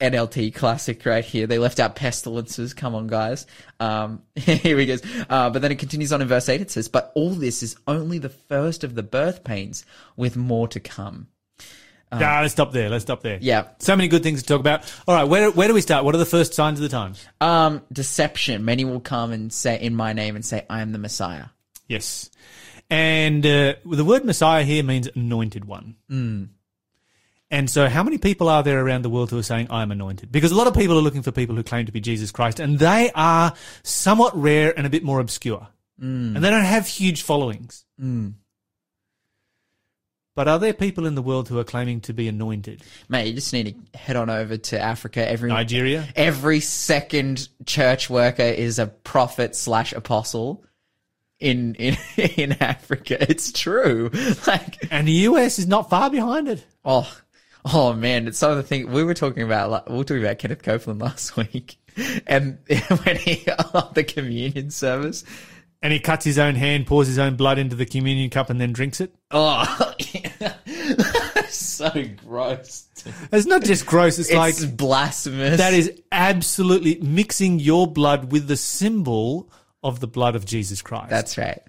NLT 0.00 0.54
classic 0.54 1.04
right 1.04 1.24
here. 1.24 1.46
They 1.46 1.58
left 1.58 1.80
out 1.80 1.96
pestilences. 1.96 2.74
Come 2.74 2.94
on, 2.94 3.06
guys. 3.06 3.46
Um, 3.78 4.22
here 4.36 4.78
he 4.78 4.86
goes. 4.86 5.02
Uh, 5.28 5.50
but 5.50 5.62
then 5.62 5.72
it 5.72 5.78
continues 5.78 6.12
on 6.12 6.22
in 6.22 6.28
verse 6.28 6.48
eight. 6.48 6.60
It 6.60 6.70
says, 6.70 6.88
"But 6.88 7.12
all 7.14 7.30
this 7.30 7.62
is 7.62 7.76
only 7.86 8.18
the 8.18 8.28
first 8.28 8.84
of 8.84 8.94
the 8.94 9.02
birth 9.02 9.44
pains, 9.44 9.84
with 10.16 10.36
more 10.36 10.68
to 10.68 10.80
come." 10.80 11.28
Ah, 12.12 12.40
let's 12.42 12.52
stop 12.52 12.72
there. 12.72 12.90
Let's 12.90 13.04
stop 13.04 13.22
there. 13.22 13.38
Yeah. 13.40 13.68
So 13.78 13.94
many 13.94 14.08
good 14.08 14.24
things 14.24 14.42
to 14.42 14.48
talk 14.48 14.58
about. 14.58 14.92
All 15.06 15.14
right, 15.14 15.24
where, 15.24 15.48
where 15.52 15.68
do 15.68 15.74
we 15.74 15.80
start? 15.80 16.04
What 16.04 16.12
are 16.14 16.18
the 16.18 16.26
first 16.26 16.54
signs 16.54 16.80
of 16.80 16.82
the 16.82 16.88
times? 16.88 17.24
Um, 17.40 17.82
deception. 17.92 18.64
Many 18.64 18.84
will 18.84 18.98
come 18.98 19.30
and 19.30 19.52
say 19.52 19.80
in 19.80 19.94
my 19.94 20.12
name 20.12 20.34
and 20.34 20.44
say, 20.44 20.66
"I 20.68 20.80
am 20.80 20.92
the 20.92 20.98
Messiah." 20.98 21.46
Yes. 21.86 22.30
And 22.88 23.46
uh, 23.46 23.74
the 23.84 24.04
word 24.04 24.24
Messiah 24.24 24.64
here 24.64 24.82
means 24.82 25.08
anointed 25.14 25.64
one. 25.64 25.94
And 27.52 27.68
so, 27.68 27.88
how 27.88 28.04
many 28.04 28.18
people 28.18 28.48
are 28.48 28.62
there 28.62 28.84
around 28.84 29.02
the 29.02 29.10
world 29.10 29.30
who 29.30 29.38
are 29.38 29.42
saying, 29.42 29.68
I 29.70 29.82
am 29.82 29.90
anointed? 29.90 30.30
Because 30.30 30.52
a 30.52 30.54
lot 30.54 30.68
of 30.68 30.74
people 30.74 30.96
are 30.96 31.02
looking 31.02 31.22
for 31.22 31.32
people 31.32 31.56
who 31.56 31.64
claim 31.64 31.86
to 31.86 31.92
be 31.92 32.00
Jesus 32.00 32.30
Christ, 32.30 32.60
and 32.60 32.78
they 32.78 33.10
are 33.14 33.54
somewhat 33.82 34.36
rare 34.36 34.72
and 34.76 34.86
a 34.86 34.90
bit 34.90 35.02
more 35.02 35.18
obscure. 35.18 35.66
Mm. 36.00 36.36
And 36.36 36.36
they 36.36 36.50
don't 36.50 36.64
have 36.64 36.86
huge 36.86 37.22
followings. 37.22 37.84
Mm. 38.00 38.34
But 40.36 40.46
are 40.46 40.58
there 40.58 40.72
people 40.72 41.06
in 41.06 41.16
the 41.16 41.22
world 41.22 41.48
who 41.48 41.58
are 41.58 41.64
claiming 41.64 42.00
to 42.02 42.12
be 42.12 42.28
anointed? 42.28 42.82
Mate, 43.08 43.26
you 43.26 43.34
just 43.34 43.52
need 43.52 43.74
to 43.92 43.98
head 43.98 44.16
on 44.16 44.30
over 44.30 44.56
to 44.56 44.80
Africa. 44.80 45.28
Every 45.28 45.50
Nigeria? 45.50 46.08
every 46.14 46.60
second 46.60 47.48
church 47.66 48.08
worker 48.08 48.42
is 48.42 48.78
a 48.78 48.86
prophet 48.86 49.56
slash 49.56 49.92
apostle 49.92 50.64
in 51.40 51.74
in 51.74 51.96
in 52.16 52.52
Africa. 52.62 53.18
It's 53.28 53.50
true. 53.52 54.10
Like 54.46 54.86
And 54.90 55.06
the 55.08 55.12
US 55.12 55.58
is 55.58 55.66
not 55.66 55.90
far 55.90 56.10
behind 56.10 56.48
it. 56.48 56.64
oh 56.84 57.12
oh 57.64 57.92
man, 57.92 58.28
it's 58.28 58.38
some 58.38 58.50
of 58.50 58.56
the 58.56 58.62
things 58.62 58.86
we 58.86 59.04
were 59.04 59.14
talking 59.14 59.42
about. 59.42 59.70
Like, 59.70 59.88
we 59.88 59.96
were 59.96 60.04
talking 60.04 60.22
about 60.22 60.38
Kenneth 60.38 60.62
Copeland 60.62 61.00
last 61.00 61.36
week, 61.36 61.76
and 62.26 62.58
when 63.04 63.16
he 63.16 63.46
on 63.74 63.90
the 63.94 64.04
communion 64.04 64.70
service. 64.70 65.24
And 65.82 65.94
he 65.94 65.98
cuts 65.98 66.26
his 66.26 66.38
own 66.38 66.56
hand, 66.56 66.86
pours 66.86 67.06
his 67.06 67.18
own 67.18 67.36
blood 67.36 67.56
into 67.56 67.74
the 67.74 67.86
communion 67.86 68.28
cup, 68.28 68.50
and 68.50 68.60
then 68.60 68.74
drinks 68.74 69.00
it. 69.00 69.14
Oh, 69.30 69.94
so 71.48 71.90
gross. 72.26 72.86
It's 73.32 73.46
not 73.46 73.62
just 73.64 73.86
gross, 73.86 74.18
it's, 74.18 74.30
like 74.30 74.76
blasphemous. 74.76 75.56
that 75.56 75.72
is 75.72 76.02
absolutely 76.12 76.98
mixing 77.00 77.60
your 77.60 77.86
blood 77.86 78.30
with 78.30 78.46
the 78.46 78.58
symbol 78.58 79.50
of 79.82 80.00
the 80.00 80.06
blood 80.06 80.36
of 80.36 80.44
Jesus 80.44 80.82
Christ. 80.82 81.08
that's 81.08 81.38
right. 81.38 81.62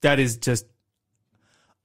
that 0.00 0.18
is 0.18 0.38
just 0.38 0.64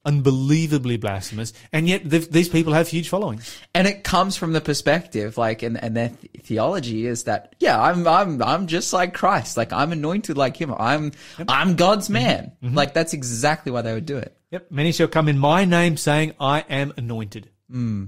unbelievably 0.05 0.97
blasphemous. 0.97 1.53
And 1.73 1.87
yet 1.87 2.09
th- 2.09 2.29
these 2.29 2.49
people 2.49 2.73
have 2.73 2.87
huge 2.87 3.09
followings. 3.09 3.57
and 3.73 3.87
it 3.87 4.03
comes 4.03 4.37
from 4.37 4.53
the 4.53 4.61
perspective 4.61 5.37
like 5.37 5.63
and, 5.63 5.81
and 5.83 5.95
their 5.97 6.09
th- 6.09 6.43
theology 6.43 7.05
is 7.05 7.23
that 7.23 7.55
yeah 7.59 7.81
i'm 7.81 8.07
i'm 8.07 8.41
i'm 8.41 8.67
just 8.67 8.93
like 8.93 9.13
christ 9.13 9.57
like 9.57 9.73
i'm 9.73 9.91
anointed 9.91 10.37
like 10.37 10.55
him 10.55 10.73
i'm 10.77 11.11
i'm 11.47 11.75
god's 11.75 12.05
mm-hmm. 12.05 12.13
man 12.13 12.51
mm-hmm. 12.63 12.75
like 12.75 12.93
that's 12.93 13.13
exactly 13.13 13.71
why 13.71 13.81
they 13.81 13.93
would 13.93 14.05
do 14.05 14.17
it 14.17 14.37
Yep. 14.55 14.71
Many 14.71 14.93
shall 14.93 15.09
come 15.09 15.27
in 15.27 15.37
my 15.37 15.65
name 15.65 15.97
saying, 15.97 16.33
I 16.39 16.63
am 16.69 16.93
anointed. 16.95 17.49
Mm. 17.69 18.07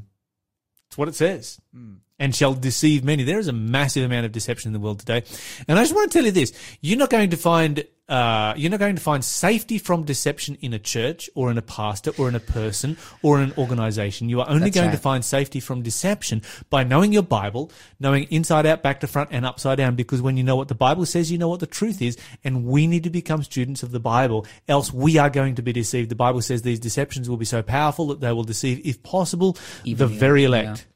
It's 0.88 0.98
what 0.98 1.10
it 1.10 1.16
says. 1.16 1.60
Mm. 1.76 1.98
And 2.20 2.34
shall 2.34 2.54
deceive 2.54 3.04
many. 3.04 3.24
There 3.26 3.38
is 3.38 3.50
a 3.50 3.54
massive 3.54 4.06
amount 4.06 4.26
of 4.26 4.32
deception 4.32 4.70
in 4.70 4.74
the 4.74 4.80
world 4.80 5.00
today. 5.00 5.24
And 5.68 5.78
I 5.78 5.84
just 5.84 5.94
want 5.94 6.10
to 6.10 6.18
tell 6.18 6.26
you 6.26 6.32
this. 6.32 6.54
You're 6.80 6.98
not 6.98 7.10
going 7.10 7.32
to 7.32 7.38
find, 7.38 7.86
uh, 8.10 8.54
you're 8.56 8.72
not 8.72 8.80
going 8.80 8.96
to 8.96 9.02
find 9.02 9.24
safety 9.24 9.78
from 9.78 10.04
deception 10.04 10.58
in 10.62 10.74
a 10.74 10.80
church 10.80 11.30
or 11.36 11.52
in 11.52 11.58
a 11.58 11.62
pastor 11.62 12.12
or 12.18 12.30
in 12.30 12.36
a 12.36 12.40
person 12.40 12.96
or 13.22 13.38
in 13.38 13.50
an 13.50 13.54
organization. 13.58 14.30
You 14.30 14.40
are 14.42 14.50
only 14.50 14.70
That's 14.70 14.76
going 14.78 14.92
to 14.92 14.98
find 14.98 15.26
safety 15.26 15.60
from 15.60 15.82
deception 15.82 16.42
by 16.70 16.86
knowing 16.86 17.12
your 17.12 17.24
Bible, 17.24 17.70
knowing 18.00 18.24
inside 18.30 18.66
out, 18.66 18.82
back 18.82 19.02
to 19.02 19.08
front 19.08 19.30
and 19.34 19.46
upside 19.46 19.78
down. 19.78 19.96
Because 19.96 20.22
when 20.22 20.38
you 20.38 20.44
know 20.44 20.56
what 20.56 20.70
the 20.70 20.76
Bible 20.76 21.06
says, 21.06 21.32
you 21.32 21.38
know 21.38 21.50
what 21.50 21.60
the 21.60 21.68
truth 21.68 22.02
is. 22.02 22.18
And 22.46 22.66
we 22.66 22.88
need 22.88 23.04
to 23.04 23.10
become 23.10 23.44
students 23.44 23.84
of 23.84 23.92
the 23.92 24.00
Bible. 24.00 24.46
Else 24.70 24.94
we 24.94 25.18
are 25.18 25.30
going 25.30 25.56
to 25.56 25.62
be 25.62 25.74
deceived. 25.74 26.10
The 26.10 26.16
Bible 26.16 26.42
says 26.42 26.62
these 26.62 26.80
deceptions 26.80 27.30
will 27.30 27.38
be 27.38 27.46
so 27.46 27.62
powerful 27.62 28.08
that 28.08 28.22
they 28.22 28.32
will 28.32 28.44
deceive, 28.46 28.82
if 28.86 29.04
possible, 29.04 29.58
Even 29.84 30.08
the 30.08 30.14
the- 30.14 30.20
very 30.20 30.44
elect. 30.46 30.88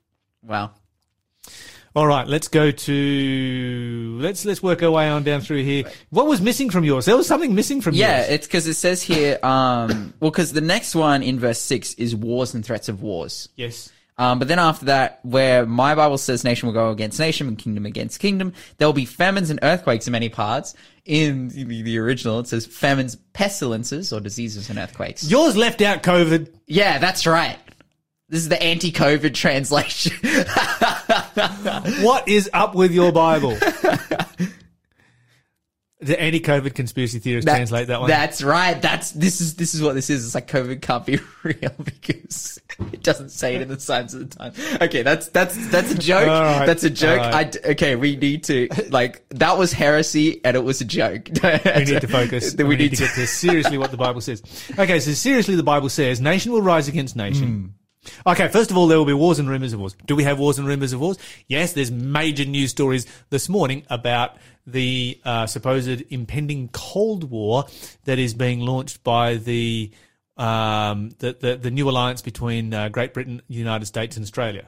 wow 0.43 0.71
All 1.93 2.07
right, 2.07 2.25
let's 2.25 2.47
go 2.47 2.71
to 2.71 4.17
let's 4.21 4.45
let's 4.45 4.63
work 4.63 4.81
our 4.81 4.91
way 4.91 5.09
on 5.09 5.23
down 5.23 5.41
through 5.41 5.63
here. 5.63 5.83
What 6.09 6.25
was 6.25 6.39
missing 6.39 6.69
from 6.69 6.85
yours? 6.85 7.05
There 7.05 7.17
was 7.17 7.27
something 7.27 7.53
missing 7.53 7.81
from 7.81 7.95
yeah 7.95 8.19
yours. 8.19 8.27
Yeah, 8.27 8.33
it's 8.35 8.47
because 8.47 8.67
it 8.67 8.75
says 8.75 9.01
here 9.01 9.37
um 9.43 10.13
well 10.21 10.31
because 10.31 10.53
the 10.53 10.61
next 10.61 10.95
one 10.95 11.21
in 11.21 11.37
verse 11.37 11.59
6 11.59 11.95
is 11.95 12.15
wars 12.15 12.53
and 12.53 12.65
threats 12.65 12.87
of 12.87 13.01
wars 13.01 13.49
yes. 13.57 13.91
Um, 14.17 14.37
but 14.37 14.47
then 14.47 14.59
after 14.59 14.85
that, 14.85 15.19
where 15.23 15.65
my 15.65 15.95
Bible 15.95 16.19
says 16.19 16.43
nation 16.43 16.67
will 16.67 16.73
go 16.73 16.91
against 16.91 17.19
nation 17.19 17.47
and 17.47 17.57
kingdom 17.57 17.87
against 17.87 18.19
kingdom, 18.19 18.53
there 18.77 18.87
will 18.87 18.93
be 18.93 19.05
famines 19.05 19.49
and 19.49 19.59
earthquakes 19.63 20.05
in 20.05 20.11
many 20.11 20.29
parts. 20.29 20.75
In 21.05 21.47
the, 21.47 21.81
the 21.81 21.97
original, 21.97 22.39
it 22.39 22.47
says 22.47 22.67
famines, 22.67 23.15
pestilences, 23.15 24.13
or 24.13 24.19
diseases 24.19 24.69
and 24.69 24.77
earthquakes. 24.77 25.23
Yours 25.23 25.57
left 25.57 25.81
out 25.81 26.03
COVID. 26.03 26.53
Yeah, 26.67 26.99
that's 26.99 27.25
right. 27.25 27.57
This 28.29 28.41
is 28.41 28.49
the 28.49 28.61
anti-COVID 28.61 29.33
translation. 29.33 30.17
What 32.01 32.27
is 32.27 32.49
up 32.53 32.75
with 32.75 32.91
your 32.91 33.11
Bible? 33.11 33.57
the 36.01 36.19
anti-COVID 36.19 36.73
conspiracy 36.73 37.19
theorists 37.19 37.45
That- 37.45 37.57
translate 37.57 37.87
that 37.87 38.01
one. 38.01 38.09
That's 38.09 38.41
right. 38.41 38.81
That's 38.81 39.11
this 39.11 39.39
is 39.39 39.55
this 39.55 39.75
is 39.75 39.81
what 39.81 39.93
this 39.93 40.09
is. 40.09 40.25
It's 40.25 40.35
like 40.35 40.47
COVID 40.47 40.81
can't 40.81 41.05
be 41.05 41.19
real 41.43 41.71
because 41.83 42.59
it 42.91 43.03
doesn't 43.03 43.29
say 43.29 43.55
it 43.55 43.61
in 43.61 43.67
the 43.67 43.79
signs 43.79 44.13
of 44.15 44.27
the 44.27 44.35
time. 44.35 44.53
Okay, 44.81 45.03
that's 45.03 45.27
that's 45.27 45.55
that's 45.69 45.91
a 45.91 45.97
joke. 45.97 46.27
Right. 46.27 46.65
That's 46.65 46.83
a 46.83 46.89
joke. 46.89 47.19
Right. 47.19 47.55
I 47.65 47.69
okay, 47.71 47.95
we 47.95 48.15
need 48.15 48.45
to 48.45 48.67
like 48.89 49.23
that 49.29 49.57
was 49.57 49.71
heresy 49.71 50.41
and 50.43 50.57
it 50.57 50.63
was 50.63 50.81
a 50.81 50.85
joke. 50.85 51.29
we 51.43 51.49
need 51.85 52.01
to 52.01 52.07
focus. 52.07 52.55
we, 52.55 52.63
we, 52.63 52.75
need, 52.75 52.91
need 52.91 52.97
to 52.97 53.03
get 53.03 53.13
to 53.15 53.27
seriously 53.27 53.77
what 53.77 53.91
the 53.91 53.97
Bible 53.97 54.21
says. 54.21 54.41
Okay, 54.77 54.99
so 54.99 55.11
seriously, 55.11 55.55
the 55.55 55.63
Bible 55.63 55.89
says 55.89 56.19
nation 56.19 56.51
will 56.51 56.63
rise 56.63 56.87
against 56.87 57.15
nation. 57.15 57.47
Hmm. 57.47 57.67
Okay, 58.25 58.47
first 58.47 58.71
of 58.71 58.77
all, 58.77 58.87
there 58.87 58.97
will 58.97 59.05
be 59.05 59.13
wars 59.13 59.39
and 59.39 59.49
rumors 59.49 59.73
of 59.73 59.79
wars. 59.79 59.95
Do 60.05 60.15
we 60.15 60.23
have 60.23 60.39
wars 60.39 60.57
and 60.57 60.67
rumors 60.67 60.93
of 60.93 60.99
wars? 60.99 61.17
Yes, 61.47 61.73
there's 61.73 61.91
major 61.91 62.45
news 62.45 62.71
stories 62.71 63.05
this 63.29 63.47
morning 63.47 63.83
about 63.89 64.37
the 64.65 65.19
uh, 65.23 65.45
supposed 65.47 66.03
impending 66.09 66.69
Cold 66.69 67.29
War 67.29 67.65
that 68.05 68.19
is 68.19 68.33
being 68.33 68.61
launched 68.61 69.03
by 69.03 69.35
the 69.35 69.91
um, 70.37 71.09
the, 71.19 71.35
the 71.39 71.57
the 71.57 71.71
new 71.71 71.89
alliance 71.89 72.21
between 72.21 72.73
uh, 72.73 72.89
Great 72.89 73.13
Britain, 73.13 73.41
United 73.47 73.85
States, 73.85 74.17
and 74.17 74.23
Australia 74.23 74.67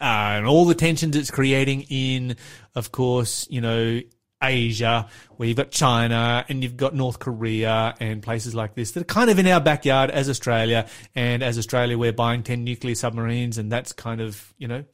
uh, 0.00 0.04
and 0.38 0.46
all 0.46 0.64
the 0.64 0.74
tensions 0.74 1.14
it's 1.16 1.30
creating 1.30 1.82
in, 1.90 2.36
of 2.74 2.90
course, 2.92 3.46
you 3.50 3.60
know, 3.60 4.00
Asia, 4.42 5.08
where 5.36 5.48
you've 5.48 5.56
got 5.56 5.70
China 5.70 6.44
and 6.48 6.62
you've 6.62 6.76
got 6.76 6.94
North 6.94 7.18
Korea 7.18 7.94
and 8.00 8.22
places 8.22 8.54
like 8.54 8.74
this 8.74 8.92
that 8.92 9.00
are 9.00 9.04
kind 9.04 9.30
of 9.30 9.38
in 9.38 9.46
our 9.46 9.60
backyard 9.60 10.10
as 10.10 10.28
Australia. 10.28 10.86
And 11.14 11.42
as 11.42 11.58
Australia, 11.58 11.98
we're 11.98 12.12
buying 12.12 12.42
10 12.42 12.64
nuclear 12.64 12.94
submarines 12.94 13.58
and 13.58 13.70
that's 13.70 13.92
kind 13.92 14.20
of, 14.20 14.52
you 14.58 14.68
know, 14.68 14.84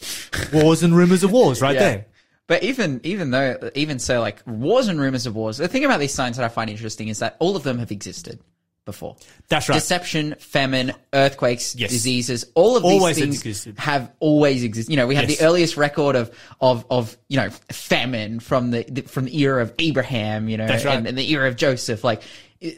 wars 0.53 0.83
and 0.83 0.97
rumors 0.97 1.23
of 1.25 1.33
wars 1.33 1.61
right 1.61 1.75
Yeah. 1.75 1.81
there. 1.81 2.07
But 2.49 2.63
even 2.63 3.01
even 3.03 3.33
though 3.33 3.71
even 3.75 3.99
so, 3.99 4.21
like 4.21 4.41
wars 4.47 4.87
and 4.87 5.01
rumors 5.01 5.27
of 5.27 5.35
wars. 5.35 5.57
The 5.59 5.67
thing 5.67 5.85
about 5.85 5.99
these 5.99 6.15
signs 6.15 6.37
that 6.37 6.45
I 6.45 6.49
find 6.49 6.71
interesting 6.71 7.09
is 7.09 7.19
that 7.19 7.37
all 7.41 7.57
of 7.57 7.65
them 7.65 7.79
have 7.79 7.91
existed 7.91 8.39
before. 8.87 9.17
That's 9.49 9.69
right. 9.69 9.75
Deception, 9.75 10.37
famine, 10.39 10.95
earthquakes, 11.13 11.77
Yes. 11.77 11.91
diseases, 11.91 12.47
all 12.55 12.79
of 12.79 12.85
Always 12.85 13.17
these 13.17 13.25
things 13.25 13.35
existed. 13.37 13.79
have 13.79 14.11
always 14.21 14.63
existed. 14.65 14.91
You 14.91 14.97
know, 14.97 15.07
we 15.07 15.17
have 15.17 15.29
Yes. 15.29 15.39
the 15.39 15.45
earliest 15.45 15.77
record 15.77 16.17
of, 16.17 16.31
of, 16.61 16.87
of, 16.89 17.19
you 17.29 17.37
know, 17.37 17.51
famine 17.71 18.41
from 18.41 18.71
the, 18.71 18.85
the- 18.89 19.03
from 19.03 19.27
the 19.27 19.37
era 19.39 19.61
of 19.61 19.75
Abraham, 19.79 20.49
you 20.49 20.57
know, 20.57 20.67
right. 20.67 20.87
and, 20.87 21.07
and 21.07 21.19
the 21.19 21.31
era 21.33 21.49
of 21.49 21.57
Joseph. 21.57 22.03
Like, 22.03 22.23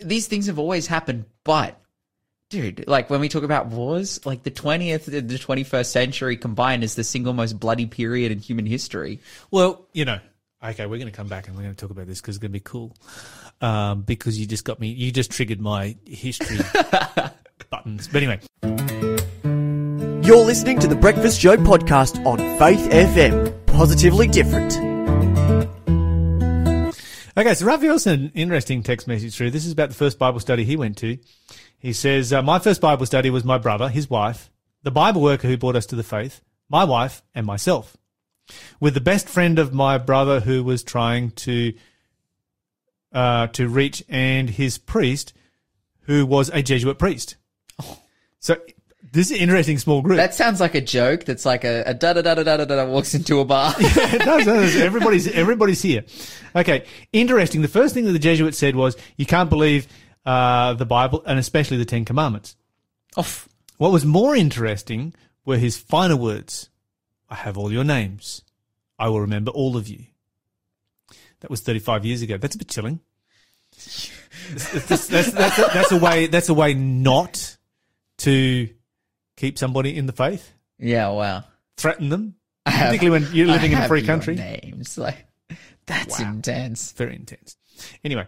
these 0.02 0.26
things 0.26 0.46
have 0.46 0.58
always 0.58 0.88
happened, 0.88 1.26
but 1.44 1.80
dude, 2.50 2.88
like 2.88 3.10
when 3.10 3.20
we 3.20 3.28
talk 3.28 3.42
about 3.44 3.66
wars, 3.66 4.24
like 4.26 4.42
the 4.42 4.50
20th 4.50 5.06
and 5.08 5.28
the 5.28 5.38
21st 5.38 5.86
century 5.86 6.36
combined 6.36 6.82
is 6.82 6.94
the 6.94 7.04
single 7.04 7.34
most 7.34 7.60
bloody 7.60 7.86
period 7.86 8.32
in 8.32 8.38
human 8.38 8.64
history. 8.66 9.20
Well, 9.50 9.86
you 9.92 10.04
know, 10.06 10.18
okay, 10.64 10.86
we're 10.86 10.96
going 10.98 11.10
to 11.10 11.16
come 11.16 11.28
back 11.28 11.46
and 11.46 11.56
we're 11.56 11.62
going 11.64 11.74
to 11.74 11.80
talk 11.80 11.90
about 11.90 12.06
this 12.06 12.20
because 12.20 12.36
it's 12.36 12.40
going 12.42 12.50
to 12.50 12.54
be 12.54 12.60
cool. 12.60 12.96
Um, 13.60 14.02
because 14.02 14.38
you 14.38 14.46
just 14.46 14.64
got 14.64 14.78
me, 14.78 14.88
you 14.88 15.10
just 15.10 15.32
triggered 15.32 15.60
my 15.60 15.96
history 16.06 16.58
buttons. 17.70 18.06
But 18.08 18.22
anyway, 18.22 18.40
You're 20.24 20.44
listening 20.44 20.78
to 20.80 20.86
the 20.86 20.94
Breakfast 20.94 21.40
Show 21.40 21.56
podcast 21.56 22.24
on 22.24 22.38
Faith 22.58 22.88
FM. 22.90 23.66
Positively 23.66 24.28
different. 24.28 24.76
Okay, 27.36 27.54
so 27.54 27.66
Raphael 27.66 27.98
sent 28.00 28.20
an 28.22 28.32
interesting 28.34 28.82
text 28.82 29.06
message 29.06 29.34
through. 29.36 29.52
This 29.52 29.64
is 29.64 29.72
about 29.72 29.90
the 29.90 29.94
first 29.94 30.18
Bible 30.18 30.40
study 30.40 30.64
he 30.64 30.76
went 30.76 30.96
to. 30.98 31.18
He 31.78 31.92
says, 31.92 32.32
uh, 32.32 32.42
My 32.42 32.58
first 32.58 32.80
Bible 32.80 33.06
study 33.06 33.30
was 33.30 33.44
my 33.44 33.58
brother, 33.58 33.88
his 33.88 34.10
wife, 34.10 34.50
the 34.82 34.90
Bible 34.90 35.22
worker 35.22 35.46
who 35.46 35.56
brought 35.56 35.76
us 35.76 35.86
to 35.86 35.96
the 35.96 36.02
faith, 36.02 36.42
my 36.68 36.82
wife, 36.82 37.22
and 37.34 37.46
myself. 37.46 37.96
With 38.80 38.94
the 38.94 39.00
best 39.00 39.28
friend 39.28 39.58
of 39.58 39.72
my 39.72 39.98
brother 39.98 40.40
who 40.40 40.64
was 40.64 40.82
trying 40.82 41.30
to 41.32 41.74
uh, 43.18 43.48
to 43.48 43.68
reach, 43.68 44.04
and 44.08 44.48
his 44.48 44.78
priest, 44.78 45.32
who 46.02 46.24
was 46.24 46.50
a 46.50 46.62
Jesuit 46.62 47.00
priest. 47.00 47.34
So 48.38 48.56
This 49.12 49.32
is 49.32 49.36
an 49.38 49.42
interesting 49.42 49.78
small 49.78 50.02
group. 50.02 50.18
That 50.18 50.36
sounds 50.36 50.60
like 50.60 50.76
a 50.76 50.80
joke. 50.80 51.24
That's 51.24 51.44
like 51.44 51.64
a, 51.64 51.82
a 51.84 51.94
da 51.94 52.12
da 52.12 52.22
da 52.22 52.36
da 52.36 52.44
da 52.44 52.56
da 52.58 52.64
da 52.64 52.86
walks 52.86 53.14
into 53.14 53.40
a 53.40 53.44
bar. 53.44 53.74
it 53.78 54.22
does, 54.24 54.44
does. 54.44 54.76
Everybody's 54.76 55.26
everybody's 55.26 55.82
here. 55.82 56.04
Okay, 56.54 56.84
interesting. 57.12 57.60
The 57.60 57.66
first 57.68 57.92
thing 57.92 58.04
that 58.04 58.12
the 58.12 58.20
Jesuits 58.20 58.56
said 58.56 58.76
was 58.76 58.96
you 59.16 59.26
can't 59.26 59.50
believe 59.50 59.88
uh, 60.24 60.74
the 60.74 60.86
Bible 60.86 61.24
and 61.26 61.40
especially 61.40 61.78
the 61.78 61.84
Ten 61.84 62.04
Commandments. 62.04 62.54
Off. 63.16 63.48
What 63.78 63.90
was 63.90 64.04
more 64.04 64.36
interesting 64.36 65.12
were 65.44 65.58
his 65.58 65.76
final 65.76 66.18
words. 66.18 66.70
I 67.28 67.34
have 67.34 67.58
all 67.58 67.72
your 67.72 67.84
names. 67.84 68.42
I 68.96 69.08
will 69.08 69.22
remember 69.22 69.50
all 69.50 69.76
of 69.76 69.88
you. 69.88 70.04
That 71.40 71.50
was 71.50 71.60
35 71.62 72.04
years 72.04 72.22
ago. 72.22 72.36
That's 72.36 72.54
a 72.54 72.58
bit 72.58 72.68
chilling. 72.68 73.00
That's, 74.50 75.06
that's, 75.06 75.06
that's, 75.32 75.58
a, 75.58 75.62
that's 75.72 75.92
a 75.92 75.98
way. 75.98 76.26
That's 76.26 76.48
a 76.48 76.54
way 76.54 76.74
not 76.74 77.56
to 78.18 78.68
keep 79.36 79.58
somebody 79.58 79.96
in 79.96 80.06
the 80.06 80.12
faith. 80.12 80.52
Yeah. 80.78 81.08
Wow. 81.10 81.44
Threaten 81.76 82.08
them, 82.08 82.34
have- 82.66 82.88
particularly 82.88 83.24
when 83.24 83.34
you're 83.34 83.46
living 83.46 83.72
in 83.72 83.78
a 83.78 83.88
free 83.88 84.02
country. 84.02 84.34
Names 84.34 84.98
like 84.98 85.26
that's 85.86 86.20
Wow. 86.20 86.30
intense. 86.30 86.92
Very 86.92 87.14
intense. 87.14 87.56
Anyway, 88.04 88.26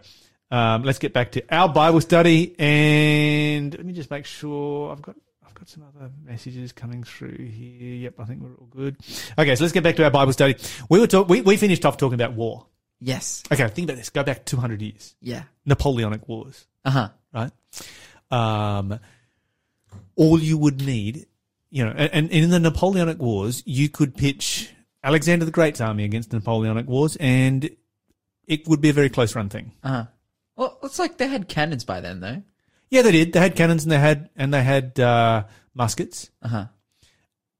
um, 0.49 0.83
let's 0.83 0.99
get 0.99 1.13
back 1.13 1.33
to 1.33 1.43
our 1.53 1.67
Bible 1.69 2.01
study, 2.01 2.55
and 2.57 3.73
let 3.75 3.85
me 3.85 3.93
just 3.93 4.09
make 4.09 4.25
sure 4.25 4.91
I've 4.91 5.01
got 5.01 5.15
I've 5.45 5.53
got 5.53 5.67
some 5.69 5.83
other 5.83 6.09
messages 6.25 6.71
coming 6.71 7.03
through 7.03 7.37
here. 7.37 7.95
Yep, 7.95 8.13
I 8.19 8.23
think 8.25 8.41
we're 8.41 8.55
all 8.55 8.67
good. 8.69 8.95
Okay, 9.37 9.55
so 9.55 9.63
let's 9.63 9.73
get 9.73 9.83
back 9.83 9.97
to 9.97 10.03
our 10.05 10.11
Bible 10.11 10.31
study. 10.33 10.55
We 10.89 10.99
were 10.99 11.07
talk- 11.07 11.27
we 11.29 11.41
we 11.41 11.57
finished 11.57 11.85
off 11.85 11.97
talking 11.97 12.15
about 12.15 12.33
war. 12.33 12.65
Yes. 13.01 13.43
Okay, 13.51 13.67
think 13.69 13.89
about 13.89 13.97
this. 13.97 14.09
Go 14.11 14.23
back 14.23 14.45
200 14.45 14.81
years. 14.81 15.15
Yeah. 15.19 15.43
Napoleonic 15.65 16.27
Wars, 16.29 16.67
Uh 16.85 16.91
huh. 16.91 17.09
right? 17.33 17.51
Um, 18.29 18.99
all 20.15 20.39
you 20.39 20.57
would 20.57 20.85
need, 20.85 21.25
you 21.71 21.83
know, 21.83 21.91
and, 21.91 22.11
and 22.13 22.31
in 22.31 22.49
the 22.51 22.59
Napoleonic 22.59 23.17
Wars, 23.19 23.63
you 23.65 23.89
could 23.89 24.15
pitch 24.15 24.69
Alexander 25.03 25.45
the 25.45 25.51
Great's 25.51 25.81
army 25.81 26.03
against 26.03 26.29
the 26.29 26.37
Napoleonic 26.37 26.87
Wars, 26.87 27.17
and 27.19 27.69
it 28.47 28.67
would 28.67 28.81
be 28.81 28.89
a 28.89 28.93
very 28.93 29.09
close 29.09 29.35
run 29.35 29.49
thing. 29.49 29.71
Uh 29.83 29.89
huh. 29.89 30.05
Well, 30.55 30.77
it's 30.83 30.99
like 30.99 31.17
they 31.17 31.27
had 31.27 31.47
cannons 31.47 31.83
by 31.83 32.01
then, 32.01 32.19
though. 32.19 32.43
Yeah, 32.89 33.01
they 33.01 33.11
did. 33.13 33.33
They 33.33 33.39
had 33.39 33.55
cannons 33.55 33.83
and 33.83 33.91
they 33.91 33.97
had 33.99 34.29
and 34.35 34.53
they 34.53 34.61
had 34.63 34.99
uh, 34.99 35.45
muskets. 35.73 36.29
Uh 36.41 36.47
huh. 36.47 36.65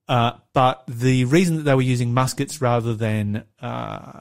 Uh, 0.07 0.31
but 0.53 0.83
the 0.87 1.23
reason 1.25 1.55
that 1.55 1.63
they 1.63 1.73
were 1.73 1.81
using 1.81 2.13
muskets 2.13 2.61
rather 2.61 2.93
than 2.93 3.45
uh, 3.61 4.19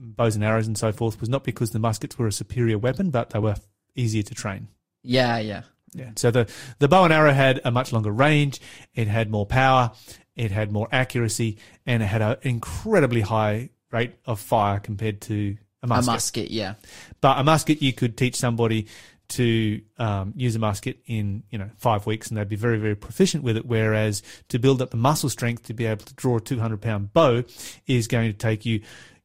bows 0.00 0.34
and 0.34 0.42
arrows 0.44 0.66
and 0.66 0.78
so 0.78 0.92
forth 0.92 1.20
was 1.20 1.28
not 1.28 1.44
because 1.44 1.70
the 1.72 1.78
muskets 1.78 2.18
were 2.18 2.26
a 2.26 2.32
superior 2.32 2.78
weapon, 2.78 3.10
but 3.10 3.30
they 3.30 3.38
were 3.38 3.56
easier 3.94 4.22
to 4.22 4.34
train. 4.34 4.68
Yeah. 5.02 5.38
Yeah. 5.38 5.62
Yeah. 5.92 6.10
So 6.16 6.30
the 6.30 6.48
the 6.78 6.88
bow 6.88 7.04
and 7.04 7.12
arrow 7.12 7.32
had 7.32 7.60
a 7.64 7.70
much 7.70 7.92
longer 7.92 8.10
range. 8.12 8.60
It 8.94 9.08
had 9.08 9.30
more 9.30 9.44
power. 9.46 9.92
It 10.36 10.50
had 10.52 10.70
more 10.72 10.88
accuracy, 10.92 11.58
and 11.84 12.02
it 12.02 12.06
had 12.06 12.22
an 12.22 12.36
incredibly 12.42 13.20
high 13.20 13.70
rate 13.90 14.14
of 14.24 14.40
fire 14.40 14.78
compared 14.78 15.20
to 15.22 15.56
a 15.82 15.86
A 15.86 15.88
musket. 15.88 16.06
musket. 16.12 16.50
Yeah. 16.50 16.74
But 17.20 17.38
a 17.38 17.44
musket, 17.44 17.82
you 17.82 17.92
could 17.92 18.16
teach 18.16 18.36
somebody 18.36 18.86
to 19.30 19.80
um, 19.98 20.32
use 20.36 20.56
a 20.56 20.58
musket 20.58 20.98
in 21.06 21.42
you 21.50 21.58
know 21.58 21.70
five 21.76 22.06
weeks, 22.06 22.28
and 22.28 22.38
they'd 22.38 22.48
be 22.48 22.56
very 22.56 22.78
very 22.78 22.94
proficient 22.94 23.42
with 23.42 23.56
it. 23.56 23.66
Whereas 23.66 24.22
to 24.48 24.58
build 24.58 24.80
up 24.80 24.90
the 24.90 24.96
muscle 24.96 25.28
strength 25.28 25.64
to 25.64 25.74
be 25.74 25.86
able 25.86 26.04
to 26.04 26.14
draw 26.14 26.36
a 26.36 26.40
two 26.40 26.60
hundred 26.60 26.80
pound 26.80 27.12
bow 27.12 27.42
is 27.86 28.06
going 28.06 28.30
to 28.30 28.38
take 28.38 28.64
you 28.64 28.80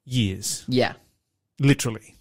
years, 0.05 0.63
Yeah. 0.67 0.93
literally. 1.59 2.11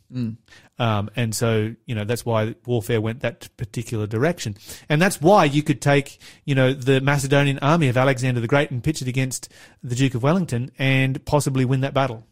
Um, 0.78 1.10
and 1.16 1.34
so 1.34 1.74
you 1.86 1.94
know 1.96 2.04
that's 2.04 2.24
why 2.24 2.54
warfare 2.66 3.00
went 3.00 3.20
that 3.20 3.48
particular 3.56 4.06
direction, 4.06 4.54
and 4.88 5.02
that's 5.02 5.20
why 5.20 5.44
you 5.44 5.60
could 5.62 5.80
take 5.82 6.18
you 6.44 6.54
know 6.54 6.72
the 6.72 7.00
Macedonian 7.00 7.58
army 7.60 7.88
of 7.88 7.96
Alexander 7.96 8.40
the 8.40 8.46
Great 8.46 8.70
and 8.70 8.84
pitch 8.84 9.02
it 9.02 9.08
against 9.08 9.48
the 9.82 9.96
Duke 9.96 10.14
of 10.14 10.22
Wellington 10.22 10.70
and 10.78 11.24
possibly 11.24 11.64
win 11.64 11.80
that 11.80 11.94
battle 11.94 12.24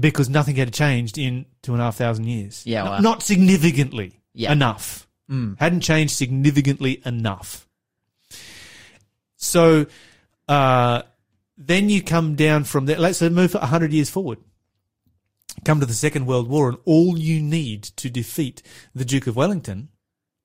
because 0.00 0.30
nothing 0.30 0.56
had 0.56 0.72
changed 0.72 1.18
in 1.18 1.44
two 1.60 1.72
and 1.72 1.82
a 1.82 1.84
half 1.84 1.96
thousand 1.96 2.24
years. 2.24 2.62
Yeah, 2.64 2.84
Not- 2.84 3.02
not 3.02 3.22
significantly 3.22 4.20
Yeah. 4.32 4.52
enough. 4.52 5.06
Hadn't 5.28 5.80
changed 5.82 6.14
significantly 6.14 7.02
enough. 7.04 7.68
So 9.36 9.86
uh, 10.48 11.02
then 11.58 11.88
you 11.90 12.02
come 12.02 12.34
down 12.34 12.64
from 12.64 12.86
there. 12.86 12.98
Let's 12.98 13.20
move 13.20 13.52
hundred 13.52 13.92
years 13.92 14.08
forward. 14.08 14.38
Come 15.64 15.80
to 15.80 15.86
the 15.86 15.94
Second 15.94 16.26
World 16.26 16.48
War, 16.48 16.68
and 16.68 16.78
all 16.84 17.18
you 17.18 17.40
need 17.40 17.82
to 17.96 18.10
defeat 18.10 18.62
the 18.94 19.04
Duke 19.04 19.26
of 19.26 19.36
Wellington 19.36 19.88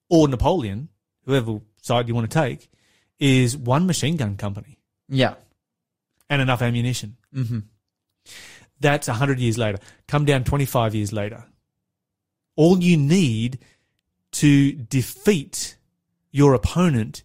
or 0.10 0.28
Napoleon, 0.28 0.90
whoever 1.26 1.60
side 1.82 2.08
you 2.08 2.16
want 2.16 2.30
to 2.30 2.40
take, 2.40 2.70
is 3.20 3.58
one 3.58 3.86
machine 3.88 4.16
gun 4.18 4.38
company 4.38 4.80
Yeah. 5.10 5.36
and 6.30 6.42
enough 6.42 6.62
ammunition. 6.62 7.18
Mm-hmm. 7.36 7.60
That's 8.80 9.08
100 9.08 9.40
years 9.40 9.58
later. 9.58 9.80
Come 10.08 10.26
down 10.26 10.44
25 10.46 10.96
years 10.96 11.12
later. 11.12 11.44
All 12.56 12.82
you 12.82 12.96
need 12.98 13.60
to 14.34 14.72
defeat 14.74 15.76
your 16.32 16.54
opponent 16.54 17.24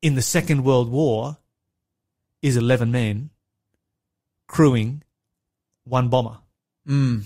in 0.00 0.14
the 0.14 0.22
Second 0.22 0.64
World 0.64 0.88
War 0.90 1.38
is 2.40 2.56
11 2.56 2.90
men 2.90 3.30
crewing 4.46 5.02
one 5.84 6.08
bomber. 6.08 6.38
Mm. 6.88 7.24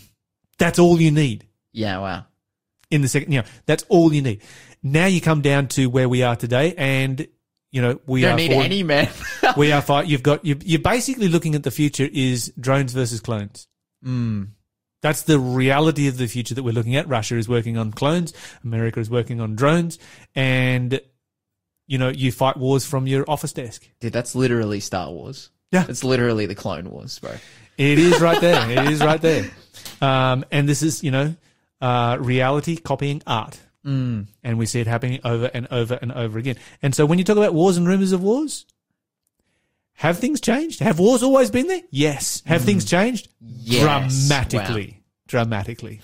That's 0.59 0.79
all 0.79 1.01
you 1.01 1.11
need 1.11 1.47
Yeah. 1.73 1.99
Wow. 1.99 2.27
in 2.91 3.03
the 3.03 3.09
second, 3.09 3.33
you 3.33 3.41
know, 3.41 3.47
that's 3.67 3.85
all 3.89 4.13
you 4.13 4.23
need. 4.23 4.43
Now 4.83 5.07
you 5.07 5.21
come 5.21 5.41
down 5.43 5.69
to 5.69 5.87
where 5.91 6.09
we 6.09 6.23
are 6.23 6.37
today 6.37 6.75
and, 6.77 7.27
you 7.71 7.83
know, 7.83 8.01
we 8.07 8.21
You 8.21 8.27
don't 8.27 8.35
are 8.35 8.37
need 8.37 8.49
forward- 8.51 8.65
any 8.65 8.83
men. 8.83 9.09
we 9.57 9.73
are 9.73 9.83
fight. 9.83 10.07
You've 10.07 10.23
got 10.23 10.45
you 10.45 10.57
you're 10.65 10.81
basically 10.81 11.29
looking 11.29 11.55
at 11.55 11.63
the 11.65 11.71
future 11.71 12.09
is 12.13 12.53
drones 12.59 12.93
versus 12.93 13.21
clones. 13.21 13.67
mm. 14.05 14.49
That's 15.01 15.23
the 15.23 15.39
reality 15.39 16.09
of 16.09 16.17
the 16.19 16.27
future 16.27 16.57
that 16.57 16.65
we're 16.65 16.73
looking 16.75 16.97
at. 16.97 17.07
Russia 17.09 17.37
is 17.37 17.49
working 17.49 17.79
on 17.79 17.93
clones. 17.93 18.33
America 18.65 18.99
is 18.99 19.09
working 19.09 19.41
on 19.41 19.55
drones, 19.55 19.97
and 20.35 21.01
you 21.87 21.99
know 21.99 22.09
you 22.09 22.33
fight 22.33 22.57
wars 22.57 22.85
from 22.85 23.07
your 23.07 23.25
office 23.31 23.53
desk. 23.53 23.89
Dude, 24.01 24.13
that's 24.13 24.35
literally 24.35 24.81
Star 24.81 25.09
Wars. 25.13 25.51
Yeah. 25.71 25.85
It's 25.89 26.03
literally 26.03 26.47
the 26.47 26.57
Clone 26.57 26.91
Wars, 26.91 27.19
bro. 27.21 27.31
It 27.79 27.99
is 27.99 28.21
right 28.21 28.41
there. 28.41 28.71
it 28.71 28.91
is 28.91 29.01
right 29.01 29.21
there. 29.21 29.51
Um, 30.01 30.45
and 30.51 30.69
this 30.69 30.83
is 30.83 31.03
you 31.03 31.11
know 31.11 31.35
uh, 31.81 32.19
reality 32.21 32.77
copying 32.77 33.23
art. 33.27 33.59
Mm. 33.87 34.27
And 34.43 34.59
we 34.59 34.67
see 34.67 34.81
it 34.81 34.87
happening 34.87 35.21
over 35.25 35.51
and 35.55 35.69
over 35.71 35.99
and 36.03 36.13
over 36.13 36.39
again. 36.39 36.57
And 36.83 36.95
so 36.95 37.07
when 37.07 37.19
you 37.19 37.25
talk 37.25 37.37
about 37.37 37.55
wars 37.55 37.77
and 37.77 37.87
rumors 37.87 38.13
of 38.13 38.23
wars, 38.23 38.67
have 39.95 40.19
things 40.19 40.41
changed? 40.41 40.81
Have 40.81 40.99
wars 40.99 41.23
always 41.23 41.51
been 41.51 41.69
there? 41.69 41.83
Yes. 41.91 42.43
Have 42.47 42.63
things 42.63 42.85
changed? 42.85 43.29
Yes. 43.41 44.29
Dramatically. 44.29 45.03
Dramatically. 45.27 46.01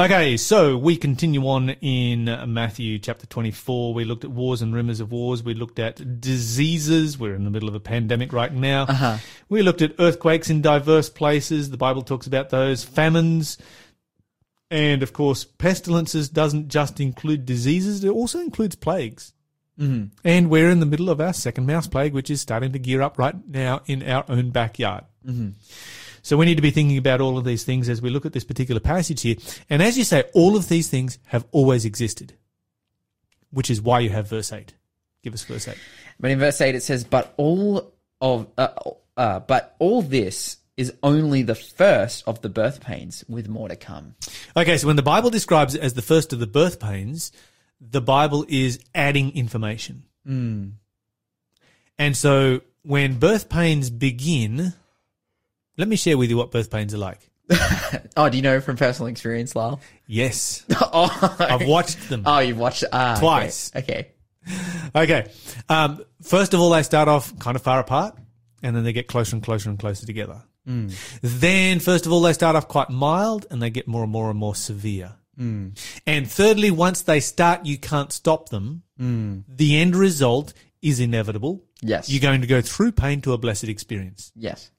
Okay, 0.00 0.38
so 0.38 0.78
we 0.78 0.96
continue 0.96 1.46
on 1.46 1.68
in 1.82 2.24
Matthew 2.50 2.98
chapter 2.98 3.26
24. 3.26 3.92
We 3.92 4.06
looked 4.06 4.24
at 4.24 4.30
wars 4.30 4.62
and 4.62 4.74
rumors 4.74 5.00
of 5.00 5.12
wars. 5.12 5.42
We 5.42 5.52
looked 5.52 5.78
at 5.78 6.22
diseases. 6.22 7.18
We're 7.18 7.34
in 7.34 7.44
the 7.44 7.50
middle 7.50 7.68
of 7.68 7.74
a 7.74 7.80
pandemic 7.80 8.32
right 8.32 8.50
now. 8.50 8.84
Uh-huh. 8.84 9.18
We 9.50 9.60
looked 9.60 9.82
at 9.82 9.92
earthquakes 9.98 10.48
in 10.48 10.62
diverse 10.62 11.10
places. 11.10 11.68
The 11.68 11.76
Bible 11.76 12.00
talks 12.00 12.26
about 12.26 12.48
those. 12.48 12.82
Famines. 12.82 13.58
And 14.70 15.02
of 15.02 15.12
course, 15.12 15.44
pestilences 15.44 16.30
doesn't 16.30 16.68
just 16.68 16.98
include 16.98 17.44
diseases, 17.44 18.02
it 18.02 18.08
also 18.08 18.40
includes 18.40 18.76
plagues. 18.76 19.34
Mm-hmm. 19.78 20.14
And 20.24 20.48
we're 20.48 20.70
in 20.70 20.80
the 20.80 20.86
middle 20.86 21.10
of 21.10 21.20
our 21.20 21.34
second 21.34 21.66
mouse 21.66 21.86
plague, 21.86 22.14
which 22.14 22.30
is 22.30 22.40
starting 22.40 22.72
to 22.72 22.78
gear 22.78 23.02
up 23.02 23.18
right 23.18 23.34
now 23.46 23.82
in 23.84 24.02
our 24.08 24.24
own 24.30 24.48
backyard. 24.48 25.04
Mm-hmm. 25.26 25.50
So 26.22 26.36
we 26.36 26.46
need 26.46 26.56
to 26.56 26.62
be 26.62 26.70
thinking 26.70 26.98
about 26.98 27.20
all 27.20 27.38
of 27.38 27.44
these 27.44 27.64
things 27.64 27.88
as 27.88 28.02
we 28.02 28.10
look 28.10 28.26
at 28.26 28.32
this 28.32 28.44
particular 28.44 28.80
passage 28.80 29.22
here. 29.22 29.36
And 29.68 29.82
as 29.82 29.96
you 29.96 30.04
say, 30.04 30.24
all 30.34 30.56
of 30.56 30.68
these 30.68 30.88
things 30.88 31.18
have 31.26 31.46
always 31.52 31.84
existed, 31.84 32.34
which 33.50 33.70
is 33.70 33.80
why 33.80 34.00
you 34.00 34.10
have 34.10 34.28
verse 34.28 34.52
8. 34.52 34.74
Give 35.22 35.34
us 35.34 35.44
verse 35.44 35.68
8. 35.68 35.76
But 36.18 36.30
in 36.30 36.38
verse 36.38 36.60
8 36.60 36.74
it 36.74 36.82
says, 36.82 37.04
But 37.04 37.34
all 37.36 37.92
of 38.20 38.46
uh, 38.58 38.68
uh, 39.16 39.40
but 39.40 39.76
all 39.78 40.02
this 40.02 40.58
is 40.76 40.94
only 41.02 41.42
the 41.42 41.54
first 41.54 42.24
of 42.26 42.40
the 42.40 42.48
birth 42.48 42.80
pains, 42.80 43.22
with 43.28 43.48
more 43.48 43.68
to 43.68 43.76
come. 43.76 44.14
Okay, 44.56 44.78
so 44.78 44.86
when 44.86 44.96
the 44.96 45.02
Bible 45.02 45.28
describes 45.28 45.74
it 45.74 45.82
as 45.82 45.92
the 45.92 46.00
first 46.00 46.32
of 46.32 46.38
the 46.38 46.46
birth 46.46 46.80
pains, 46.80 47.32
the 47.80 48.00
Bible 48.00 48.46
is 48.48 48.78
adding 48.94 49.36
information. 49.36 50.04
And 51.98 52.16
so 52.16 52.62
when 52.82 53.18
birth 53.18 53.50
pains 53.50 53.90
begin, 53.90 54.72
let 55.80 55.88
me 55.88 55.96
share 55.96 56.16
with 56.18 56.30
you 56.30 56.36
what 56.36 56.50
birth 56.50 56.70
pains 56.70 56.94
are 56.94 56.98
like. 56.98 57.28
Oh, 58.16 58.28
do 58.28 58.36
you 58.36 58.42
know 58.42 58.60
from 58.60 58.76
personal 58.76 59.08
experience, 59.08 59.56
Lyle? 59.56 59.80
Yes, 60.06 60.64
oh, 60.70 61.36
I've 61.38 61.66
watched 61.66 62.08
them. 62.08 62.24
oh, 62.26 62.40
you've 62.40 62.58
watched 62.58 62.84
ah, 62.92 63.12
okay. 63.12 63.20
Twice. 63.20 63.72
Okay. 63.74 64.08
Okay. 64.94 65.30
Um, 65.68 66.04
first 66.22 66.54
of 66.54 66.60
all, 66.60 66.70
they 66.70 66.82
start 66.82 67.08
off 67.08 67.36
kind 67.38 67.56
of 67.56 67.62
far 67.62 67.80
apart, 67.80 68.16
and 68.62 68.76
then 68.76 68.84
they 68.84 68.92
get 68.92 69.06
closer 69.06 69.36
and 69.36 69.44
closer 69.44 69.70
and 69.70 69.78
closer 69.78 70.04
together. 70.06 70.42
Then, 71.22 71.80
first 71.80 72.06
of 72.06 72.12
all, 72.12 72.20
they 72.20 72.32
start 72.32 72.56
off 72.56 72.68
quite 72.68 72.90
mild, 72.90 73.46
and 73.50 73.62
they 73.62 73.70
get 73.70 73.88
more 73.88 74.02
and 74.02 74.12
more 74.12 74.28
and 74.30 74.38
more 74.38 74.54
severe. 74.54 75.14
And 75.38 75.76
thirdly, 76.30 76.70
once 76.70 77.02
they 77.02 77.20
start, 77.20 77.64
you 77.64 77.78
can't 77.78 78.12
stop 78.12 78.50
them. 78.50 78.82
The 78.98 79.78
end 79.78 79.96
result 79.96 80.52
is 80.82 81.00
inevitable. 81.00 81.64
Yes. 81.80 82.10
You're 82.10 82.20
going 82.20 82.42
to 82.42 82.46
go 82.46 82.60
through 82.60 82.92
pain 82.92 83.20
to 83.22 83.32
a 83.32 83.38
blessed 83.38 83.64
experience. 83.64 84.32
Yes. 84.36 84.70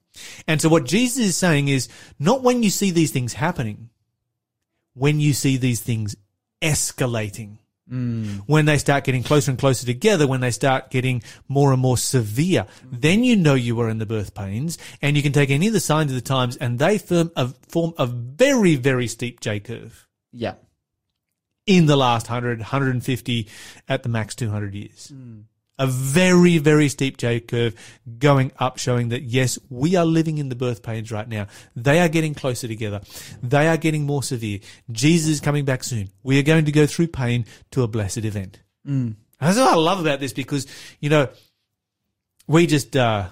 And 0.46 0.60
so 0.60 0.68
what 0.68 0.84
Jesus 0.84 1.26
is 1.26 1.36
saying 1.36 1.68
is 1.68 1.88
not 2.18 2.42
when 2.42 2.62
you 2.62 2.70
see 2.70 2.90
these 2.90 3.10
things 3.12 3.32
happening, 3.34 3.90
when 4.94 5.20
you 5.20 5.32
see 5.32 5.56
these 5.56 5.80
things 5.80 6.16
escalating. 6.60 7.58
Mm. 7.90 8.42
When 8.46 8.64
they 8.64 8.78
start 8.78 9.04
getting 9.04 9.22
closer 9.22 9.50
and 9.50 9.58
closer 9.58 9.84
together, 9.84 10.26
when 10.26 10.40
they 10.40 10.52
start 10.52 10.90
getting 10.90 11.22
more 11.48 11.72
and 11.72 11.82
more 11.82 11.98
severe, 11.98 12.66
then 12.90 13.24
you 13.24 13.36
know 13.36 13.54
you 13.54 13.78
are 13.80 13.88
in 13.90 13.98
the 13.98 14.06
birth 14.06 14.34
pains 14.34 14.78
and 15.02 15.16
you 15.16 15.22
can 15.22 15.32
take 15.32 15.50
any 15.50 15.66
of 15.66 15.72
the 15.72 15.80
signs 15.80 16.10
of 16.10 16.14
the 16.14 16.20
times 16.22 16.56
and 16.56 16.78
they 16.78 16.96
form 16.96 17.32
a, 17.36 17.48
form 17.68 17.92
a 17.98 18.06
very, 18.06 18.76
very 18.76 19.08
steep 19.08 19.40
J 19.40 19.60
curve 19.60 20.06
Yeah. 20.32 20.54
in 21.66 21.86
the 21.86 21.96
last 21.96 22.28
100, 22.30 22.60
150, 22.60 23.48
at 23.88 24.02
the 24.04 24.08
max 24.08 24.36
200 24.36 24.74
years. 24.74 25.12
Mm. 25.12 25.44
A 25.78 25.86
very, 25.86 26.58
very 26.58 26.88
steep 26.88 27.16
J 27.16 27.40
curve 27.40 27.74
going 28.18 28.52
up, 28.58 28.78
showing 28.78 29.08
that 29.08 29.22
yes, 29.22 29.58
we 29.70 29.96
are 29.96 30.04
living 30.04 30.38
in 30.38 30.48
the 30.48 30.54
birth 30.54 30.82
pains 30.82 31.10
right 31.10 31.26
now. 31.26 31.46
They 31.74 31.98
are 31.98 32.08
getting 32.08 32.34
closer 32.34 32.68
together. 32.68 33.00
They 33.42 33.66
are 33.66 33.78
getting 33.78 34.04
more 34.04 34.22
severe. 34.22 34.60
Jesus 34.90 35.30
is 35.30 35.40
coming 35.40 35.64
back 35.64 35.82
soon. 35.82 36.10
We 36.22 36.38
are 36.38 36.42
going 36.42 36.66
to 36.66 36.72
go 36.72 36.86
through 36.86 37.08
pain 37.08 37.46
to 37.72 37.82
a 37.82 37.88
blessed 37.88 38.18
event. 38.18 38.60
And 39.40 39.48
That's 39.48 39.58
what 39.58 39.72
I 39.72 39.74
love 39.76 40.00
about 40.00 40.20
this 40.20 40.32
because, 40.32 40.66
you 41.00 41.08
know, 41.10 41.28
we 42.46 42.66
just, 42.66 42.94
uh, 42.96 43.28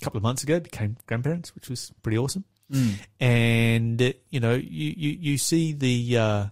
a 0.00 0.04
couple 0.04 0.18
of 0.18 0.22
months 0.22 0.42
ago 0.44 0.60
became 0.60 0.96
grandparents, 1.06 1.54
which 1.54 1.68
was 1.68 1.92
pretty 2.02 2.16
awesome. 2.18 2.44
And, 3.18 4.00
uh, 4.00 4.12
you 4.30 4.40
know, 4.40 4.54
you, 4.54 4.94
you, 4.96 5.10
you 5.20 5.38
see 5.38 5.72
the, 5.72 6.16
uh, 6.18 6.46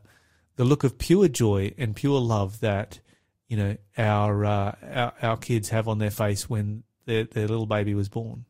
the 0.56 0.64
look 0.64 0.82
of 0.82 0.98
pure 0.98 1.28
joy 1.28 1.72
and 1.78 1.94
pure 1.94 2.20
love 2.20 2.60
that 2.60 3.00
you 3.48 3.56
know 3.56 3.76
our 3.96 4.44
uh, 4.44 4.74
our, 4.92 5.12
our 5.22 5.36
kids 5.36 5.68
have 5.70 5.88
on 5.88 5.98
their 5.98 6.10
face 6.10 6.48
when 6.48 6.82
their 7.06 7.24
their 7.24 7.48
little 7.48 7.66
baby 7.66 7.94
was 7.94 8.08
born, 8.08 8.44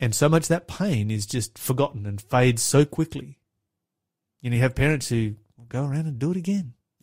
and 0.00 0.14
so 0.14 0.28
much 0.28 0.48
that 0.48 0.68
pain 0.68 1.10
is 1.10 1.26
just 1.26 1.58
forgotten 1.58 2.06
and 2.06 2.20
fades 2.20 2.62
so 2.62 2.84
quickly. 2.84 3.38
You 4.40 4.50
know, 4.50 4.56
you 4.56 4.62
have 4.62 4.74
parents 4.74 5.08
who 5.08 5.34
go 5.68 5.84
around 5.84 6.06
and 6.06 6.18
do 6.18 6.30
it 6.30 6.36
again 6.36 6.74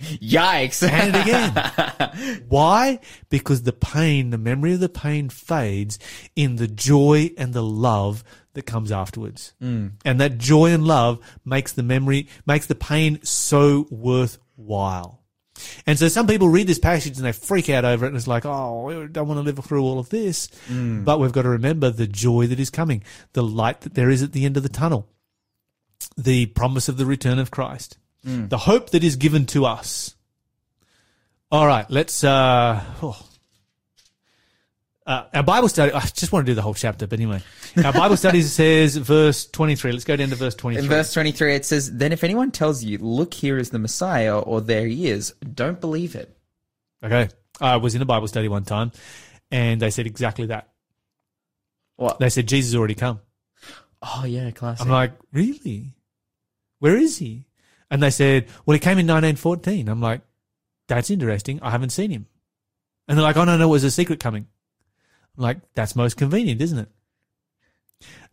Yikes. 0.00 0.88
and 0.88 1.14
it 1.14 1.22
again. 1.22 2.44
Why? 2.48 3.00
Because 3.28 3.62
the 3.62 3.72
pain, 3.72 4.30
the 4.30 4.38
memory 4.38 4.72
of 4.72 4.80
the 4.80 4.88
pain 4.88 5.28
fades 5.28 5.98
in 6.34 6.56
the 6.56 6.66
joy 6.66 7.30
and 7.36 7.52
the 7.52 7.62
love 7.62 8.24
that 8.54 8.62
comes 8.62 8.90
afterwards. 8.90 9.52
Mm. 9.62 9.92
And 10.04 10.20
that 10.20 10.38
joy 10.38 10.72
and 10.72 10.84
love 10.84 11.20
makes 11.44 11.72
the 11.72 11.82
memory, 11.82 12.28
makes 12.46 12.66
the 12.66 12.74
pain 12.74 13.20
so 13.22 13.86
worthwhile. 13.90 15.19
And 15.86 15.98
so 15.98 16.08
some 16.08 16.26
people 16.26 16.48
read 16.48 16.66
this 16.66 16.78
passage 16.78 17.16
and 17.16 17.24
they 17.26 17.32
freak 17.32 17.68
out 17.68 17.84
over 17.84 18.04
it 18.04 18.08
and 18.08 18.16
it's 18.16 18.26
like, 18.26 18.44
oh, 18.46 18.88
I 18.88 19.06
don't 19.06 19.28
want 19.28 19.38
to 19.38 19.42
live 19.42 19.64
through 19.64 19.82
all 19.82 19.98
of 19.98 20.08
this. 20.08 20.48
But 21.04 21.18
we've 21.20 21.32
got 21.32 21.42
to 21.42 21.48
remember 21.50 21.90
the 21.90 22.06
joy 22.06 22.46
that 22.46 22.60
is 22.60 22.70
coming, 22.70 23.02
the 23.32 23.42
light 23.42 23.82
that 23.82 23.94
there 23.94 24.10
is 24.10 24.22
at 24.22 24.32
the 24.32 24.44
end 24.44 24.56
of 24.56 24.62
the 24.62 24.68
tunnel, 24.68 25.08
the 26.16 26.46
promise 26.46 26.88
of 26.88 26.96
the 26.96 27.06
return 27.06 27.38
of 27.38 27.50
Christ, 27.50 27.98
the 28.48 28.58
hope 28.58 28.90
that 28.90 29.02
is 29.04 29.16
given 29.16 29.46
to 29.46 29.64
us. 29.64 30.14
All 31.50 31.66
right, 31.66 31.88
let's. 31.90 32.22
Uh, 32.22 32.82
oh. 33.02 33.26
Uh, 35.06 35.24
our 35.34 35.42
Bible 35.42 35.68
study. 35.68 35.92
I 35.92 36.00
just 36.00 36.30
want 36.30 36.46
to 36.46 36.50
do 36.50 36.54
the 36.54 36.62
whole 36.62 36.74
chapter, 36.74 37.06
but 37.06 37.18
anyway, 37.18 37.42
our 37.84 37.92
Bible 37.92 38.16
study 38.16 38.42
says 38.42 38.96
verse 38.96 39.46
twenty-three. 39.46 39.92
Let's 39.92 40.04
go 40.04 40.14
down 40.16 40.28
to 40.28 40.36
verse 40.36 40.54
twenty-three. 40.54 40.84
In 40.84 40.90
verse 40.90 41.12
23, 41.12 41.54
it 41.54 41.64
says, 41.64 41.90
Then 41.92 42.12
if 42.12 42.22
anyone 42.22 42.50
tells 42.50 42.84
you, 42.84 42.98
Look, 42.98 43.34
here 43.34 43.58
is 43.58 43.70
the 43.70 43.78
Messiah, 43.78 44.38
or 44.38 44.60
there 44.60 44.86
he 44.86 45.08
is, 45.08 45.32
don't 45.54 45.80
believe 45.80 46.14
it. 46.14 46.36
Okay, 47.02 47.28
I 47.60 47.76
was 47.76 47.94
in 47.94 48.02
a 48.02 48.06
Bible 48.06 48.28
study 48.28 48.48
one 48.48 48.64
time, 48.64 48.92
and 49.50 49.80
they 49.80 49.90
said 49.90 50.06
exactly 50.06 50.46
that. 50.46 50.68
What? 51.96 52.18
They 52.18 52.28
said 52.28 52.46
Jesus 52.46 52.74
already 52.74 52.94
come. 52.94 53.20
Oh, 54.02 54.24
yeah, 54.24 54.50
classic. 54.50 54.86
I'm 54.86 54.92
like, 54.92 55.12
really? 55.32 55.94
Where 56.78 56.96
is 56.96 57.18
he? 57.18 57.44
And 57.90 58.02
they 58.02 58.10
said, 58.10 58.46
well, 58.64 58.72
he 58.72 58.78
came 58.78 58.98
in 58.98 59.06
1914. 59.06 59.88
I'm 59.88 60.00
like, 60.00 60.22
that's 60.88 61.10
interesting. 61.10 61.58
I 61.62 61.70
haven't 61.70 61.90
seen 61.90 62.10
him. 62.10 62.26
And 63.06 63.18
they're 63.18 63.22
like, 63.22 63.36
oh, 63.36 63.44
no, 63.44 63.56
no, 63.56 63.64
it 63.64 63.68
was 63.68 63.84
a 63.84 63.90
secret 63.90 64.20
coming. 64.20 64.46
Like, 65.40 65.58
that's 65.74 65.96
most 65.96 66.16
convenient, 66.16 66.60
isn't 66.60 66.78
it? 66.78 66.88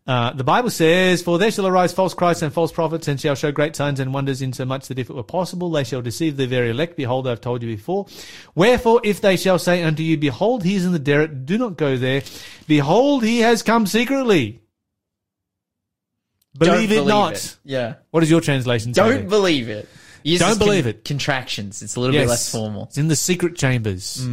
Uh, 0.06 0.32
the 0.32 0.44
Bible 0.44 0.70
says, 0.70 1.22
For 1.22 1.38
there 1.38 1.50
shall 1.50 1.66
arise 1.66 1.92
false 1.92 2.14
Christs 2.14 2.42
and 2.42 2.52
false 2.52 2.72
prophets, 2.72 3.08
and 3.08 3.20
shall 3.20 3.34
show 3.34 3.52
great 3.52 3.76
signs 3.76 4.00
and 4.00 4.14
wonders, 4.14 4.40
insomuch 4.40 4.88
that 4.88 4.98
if 4.98 5.10
it 5.10 5.16
were 5.16 5.22
possible, 5.22 5.70
they 5.70 5.84
shall 5.84 6.00
deceive 6.00 6.36
the 6.36 6.46
very 6.46 6.70
elect. 6.70 6.96
Behold, 6.96 7.26
I 7.26 7.30
have 7.30 7.42
told 7.42 7.62
you 7.62 7.68
before. 7.68 8.06
Wherefore, 8.54 9.02
if 9.04 9.20
they 9.20 9.36
shall 9.36 9.58
say 9.58 9.82
unto 9.82 10.02
you, 10.02 10.16
Behold, 10.16 10.64
he 10.64 10.76
is 10.76 10.86
in 10.86 10.92
the 10.92 10.98
desert, 10.98 11.44
do 11.44 11.58
not 11.58 11.76
go 11.76 11.96
there. 11.98 12.22
Behold, 12.66 13.22
he 13.22 13.40
has 13.40 13.62
come 13.62 13.86
secretly. 13.86 14.62
Don't 16.56 16.74
Believe 16.74 16.92
it 16.92 17.06
not. 17.06 17.34
it. 17.34 17.58
Yeah. 17.64 17.94
What 18.10 18.20
does 18.20 18.30
your 18.30 18.40
translation 18.40 18.94
say? 18.94 19.02
Don't 19.02 19.28
believe 19.28 19.68
it. 19.68 19.88
Don't 20.24 20.58
believe 20.58 20.86
it. 20.86 21.04
Contractions. 21.04 21.82
It's 21.82 21.96
a 21.96 22.00
little 22.00 22.16
bit 22.16 22.28
less 22.28 22.50
formal. 22.50 22.84
It's 22.84 22.98
in 22.98 23.08
the 23.08 23.16
secret 23.16 23.56
chambers. 23.56 24.26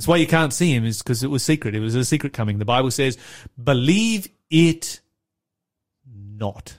That's 0.00 0.08
why 0.08 0.16
you 0.16 0.26
can't 0.26 0.54
see 0.54 0.74
him, 0.74 0.86
is 0.86 1.02
because 1.02 1.22
it 1.22 1.26
was 1.26 1.42
secret. 1.42 1.74
It 1.74 1.80
was 1.80 1.94
a 1.94 2.06
secret 2.06 2.32
coming. 2.32 2.56
The 2.56 2.64
Bible 2.64 2.90
says, 2.90 3.18
believe 3.62 4.28
it 4.48 5.02
not. 6.10 6.78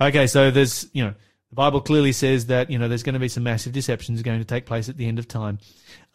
Okay, 0.00 0.26
so 0.26 0.50
there's, 0.50 0.88
you 0.92 1.04
know, 1.04 1.14
the 1.50 1.54
Bible 1.54 1.80
clearly 1.80 2.10
says 2.10 2.46
that, 2.46 2.68
you 2.68 2.80
know, 2.80 2.88
there's 2.88 3.04
going 3.04 3.12
to 3.12 3.20
be 3.20 3.28
some 3.28 3.44
massive 3.44 3.72
deceptions 3.72 4.22
going 4.22 4.40
to 4.40 4.44
take 4.44 4.66
place 4.66 4.88
at 4.88 4.96
the 4.96 5.06
end 5.06 5.20
of 5.20 5.28
time. 5.28 5.60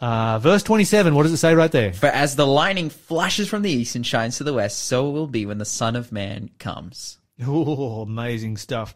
Uh, 0.01 0.37
verse 0.39 0.63
27, 0.63 1.15
what 1.15 1.23
does 1.23 1.31
it 1.31 1.37
say 1.37 1.55
right 1.55 1.71
there? 1.71 1.93
For 1.93 2.07
as 2.07 2.35
the 2.35 2.45
lightning 2.45 2.89
flashes 2.89 3.47
from 3.47 3.61
the 3.61 3.71
east 3.71 3.95
and 3.95 4.05
shines 4.05 4.37
to 4.39 4.43
the 4.43 4.53
west, 4.53 4.83
so 4.83 5.07
it 5.07 5.13
will 5.13 5.27
be 5.27 5.45
when 5.45 5.59
the 5.59 5.63
Son 5.65 5.95
of 5.95 6.11
Man 6.11 6.49
comes. 6.59 7.18
Oh, 7.45 8.01
amazing 8.01 8.57
stuff. 8.57 8.95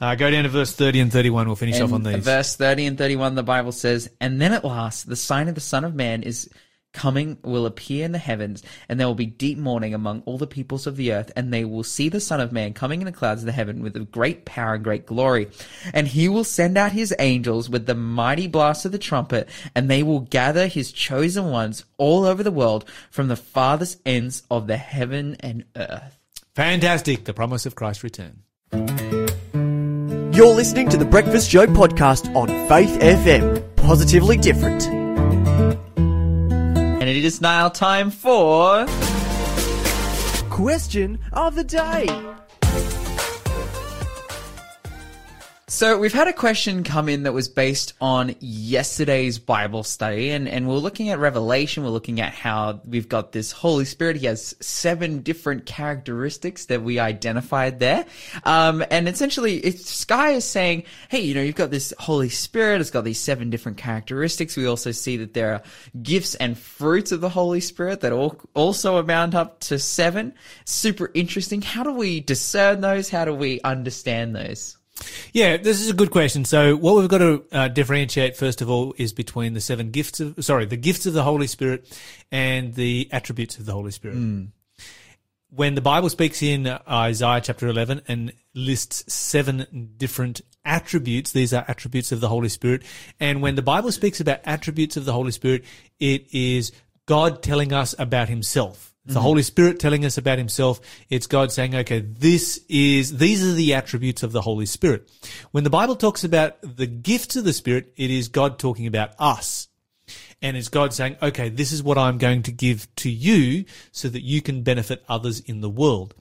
Uh, 0.00 0.14
go 0.16 0.30
down 0.30 0.44
to 0.44 0.48
verse 0.48 0.72
30 0.72 1.00
and 1.00 1.12
31. 1.12 1.46
We'll 1.46 1.56
finish 1.56 1.80
off 1.80 1.92
on 1.92 2.04
And 2.06 2.16
these. 2.16 2.24
Verse 2.24 2.56
30 2.56 2.86
and 2.86 2.98
31, 2.98 3.34
the 3.36 3.42
Bible 3.42 3.72
says, 3.72 4.10
And 4.20 4.40
then 4.40 4.52
at 4.52 4.64
last, 4.64 5.08
the 5.08 5.16
sign 5.16 5.48
of 5.48 5.54
the 5.54 5.60
Son 5.60 5.84
of 5.84 5.94
Man 5.94 6.22
is 6.22 6.50
coming, 6.92 7.36
will 7.44 7.66
appear 7.66 8.04
in 8.04 8.12
the 8.12 8.18
heavens, 8.18 8.62
and 8.88 8.98
there 8.98 9.06
will 9.06 9.14
be 9.14 9.26
deep 9.26 9.58
mourning 9.58 9.94
among 9.94 10.22
all 10.24 10.38
the 10.38 10.46
peoples 10.46 10.86
of 10.86 10.96
the 10.96 11.12
earth, 11.12 11.30
and 11.36 11.52
they 11.52 11.64
will 11.64 11.84
see 11.84 12.08
the 12.08 12.20
Son 12.20 12.40
of 12.40 12.52
Man 12.52 12.72
coming 12.72 13.00
in 13.00 13.04
the 13.06 13.12
clouds 13.12 13.42
of 13.42 13.46
the 13.46 13.52
heaven 13.52 13.82
with 13.82 14.10
great 14.10 14.44
power 14.46 14.74
and 14.74 14.82
great 14.82 15.06
glory. 15.06 15.48
And 15.92 16.08
he 16.08 16.28
will 16.28 16.44
send 16.44 16.76
out 16.78 16.92
his 16.92 17.14
angels 17.18 17.68
with 17.68 17.86
the 17.86 17.94
mighty 17.94 18.46
blast 18.48 18.84
of 18.86 18.92
the 18.92 18.98
trumpet, 18.98 19.48
and 19.74 19.88
they 19.88 20.02
will 20.02 20.20
gather 20.20 20.66
his 20.66 20.90
chosen 20.90 21.50
ones 21.50 21.84
all 21.98 22.24
over 22.24 22.42
the 22.42 22.50
world 22.50 22.84
from 23.10 23.28
the 23.28 23.36
farthest 23.36 24.00
ends 24.06 24.42
of 24.50 24.66
the 24.66 24.78
heaven 24.78 25.36
and 25.40 25.64
earth. 25.76 26.18
Fantastic. 26.56 27.24
The 27.26 27.34
promise 27.34 27.66
of 27.66 27.74
Christ's 27.74 28.02
return. 28.02 28.42
You're 30.32 30.54
listening 30.54 30.88
to 30.88 30.96
the 30.96 31.04
Breakfast 31.04 31.50
Show 31.50 31.66
podcast 31.66 32.34
on 32.34 32.48
Faith 32.66 32.98
FM. 32.98 33.76
Positively 33.76 34.38
different. 34.38 34.86
And 35.98 37.02
it 37.02 37.24
is 37.26 37.42
now 37.42 37.68
time 37.68 38.10
for. 38.10 38.86
Question 40.48 41.18
of 41.30 41.56
the 41.56 41.64
day. 41.64 42.06
So 45.68 45.98
we've 45.98 46.12
had 46.12 46.28
a 46.28 46.32
question 46.32 46.84
come 46.84 47.08
in 47.08 47.24
that 47.24 47.32
was 47.32 47.48
based 47.48 47.94
on 48.00 48.36
yesterday's 48.38 49.40
Bible 49.40 49.82
study, 49.82 50.30
and, 50.30 50.48
and 50.48 50.68
we're 50.68 50.76
looking 50.76 51.08
at 51.08 51.18
Revelation. 51.18 51.82
We're 51.82 51.90
looking 51.90 52.20
at 52.20 52.32
how 52.32 52.80
we've 52.84 53.08
got 53.08 53.32
this 53.32 53.50
Holy 53.50 53.84
Spirit. 53.84 54.14
He 54.14 54.26
has 54.26 54.54
seven 54.60 55.22
different 55.22 55.66
characteristics 55.66 56.66
that 56.66 56.84
we 56.84 57.00
identified 57.00 57.80
there. 57.80 58.06
Um, 58.44 58.84
and 58.92 59.08
essentially, 59.08 59.56
it's, 59.56 59.90
Sky 59.90 60.34
is 60.34 60.44
saying, 60.44 60.84
hey, 61.08 61.22
you 61.22 61.34
know, 61.34 61.42
you've 61.42 61.56
got 61.56 61.72
this 61.72 61.92
Holy 61.98 62.28
Spirit. 62.28 62.80
It's 62.80 62.90
got 62.90 63.02
these 63.02 63.18
seven 63.18 63.50
different 63.50 63.76
characteristics. 63.76 64.56
We 64.56 64.66
also 64.66 64.92
see 64.92 65.16
that 65.16 65.34
there 65.34 65.54
are 65.54 65.62
gifts 66.00 66.36
and 66.36 66.56
fruits 66.56 67.10
of 67.10 67.20
the 67.20 67.28
Holy 67.28 67.58
Spirit 67.58 68.02
that 68.02 68.12
all, 68.12 68.40
also 68.54 68.98
amount 68.98 69.34
up 69.34 69.58
to 69.62 69.80
seven. 69.80 70.32
Super 70.64 71.10
interesting. 71.12 71.60
How 71.60 71.82
do 71.82 71.90
we 71.90 72.20
discern 72.20 72.82
those? 72.82 73.10
How 73.10 73.24
do 73.24 73.34
we 73.34 73.60
understand 73.62 74.36
those? 74.36 74.76
Yeah, 75.32 75.56
this 75.56 75.80
is 75.80 75.90
a 75.90 75.94
good 75.94 76.10
question. 76.10 76.44
So, 76.44 76.76
what 76.76 76.96
we've 76.96 77.08
got 77.08 77.18
to 77.18 77.44
uh, 77.52 77.68
differentiate 77.68 78.36
first 78.36 78.62
of 78.62 78.70
all 78.70 78.94
is 78.98 79.12
between 79.12 79.54
the 79.54 79.60
seven 79.60 79.90
gifts 79.90 80.20
of, 80.20 80.42
sorry, 80.44 80.66
the 80.66 80.76
gifts 80.76 81.06
of 81.06 81.12
the 81.12 81.22
Holy 81.22 81.46
Spirit 81.46 81.98
and 82.30 82.74
the 82.74 83.08
attributes 83.12 83.58
of 83.58 83.66
the 83.66 83.72
Holy 83.72 83.90
Spirit. 83.90 84.16
When 85.50 85.74
the 85.74 85.80
Bible 85.80 86.10
speaks 86.10 86.42
in 86.42 86.66
Isaiah 86.66 87.40
chapter 87.40 87.68
11 87.68 88.02
and 88.08 88.32
lists 88.54 89.12
seven 89.12 89.92
different 89.96 90.40
attributes, 90.64 91.32
these 91.32 91.54
are 91.54 91.64
attributes 91.68 92.12
of 92.12 92.20
the 92.20 92.28
Holy 92.28 92.48
Spirit. 92.48 92.82
And 93.20 93.40
when 93.40 93.54
the 93.54 93.62
Bible 93.62 93.92
speaks 93.92 94.20
about 94.20 94.40
attributes 94.44 94.96
of 94.96 95.04
the 95.04 95.12
Holy 95.12 95.30
Spirit, 95.30 95.64
it 96.00 96.26
is 96.34 96.72
God 97.06 97.42
telling 97.42 97.72
us 97.72 97.94
about 97.98 98.28
himself. 98.28 98.92
It's 99.06 99.14
the 99.14 99.20
Holy 99.20 99.42
Spirit 99.42 99.78
telling 99.78 100.04
us 100.04 100.18
about 100.18 100.38
himself. 100.38 100.80
It's 101.08 101.28
God 101.28 101.52
saying, 101.52 101.76
okay, 101.76 102.00
this 102.00 102.60
is, 102.68 103.16
these 103.18 103.44
are 103.46 103.52
the 103.52 103.74
attributes 103.74 104.24
of 104.24 104.32
the 104.32 104.40
Holy 104.40 104.66
Spirit. 104.66 105.08
When 105.52 105.62
the 105.62 105.70
Bible 105.70 105.94
talks 105.94 106.24
about 106.24 106.56
the 106.60 106.88
gifts 106.88 107.36
of 107.36 107.44
the 107.44 107.52
Spirit, 107.52 107.92
it 107.96 108.10
is 108.10 108.26
God 108.26 108.58
talking 108.58 108.86
about 108.88 109.12
us. 109.18 109.68
And 110.42 110.56
it's 110.56 110.68
God 110.68 110.92
saying, 110.92 111.16
okay, 111.22 111.48
this 111.48 111.70
is 111.70 111.82
what 111.82 111.98
I'm 111.98 112.18
going 112.18 112.42
to 112.42 112.52
give 112.52 112.92
to 112.96 113.10
you 113.10 113.64
so 113.92 114.08
that 114.08 114.22
you 114.22 114.42
can 114.42 114.62
benefit 114.62 115.04
others 115.08 115.40
in 115.40 115.60
the 115.60 115.70
world. 115.70 116.14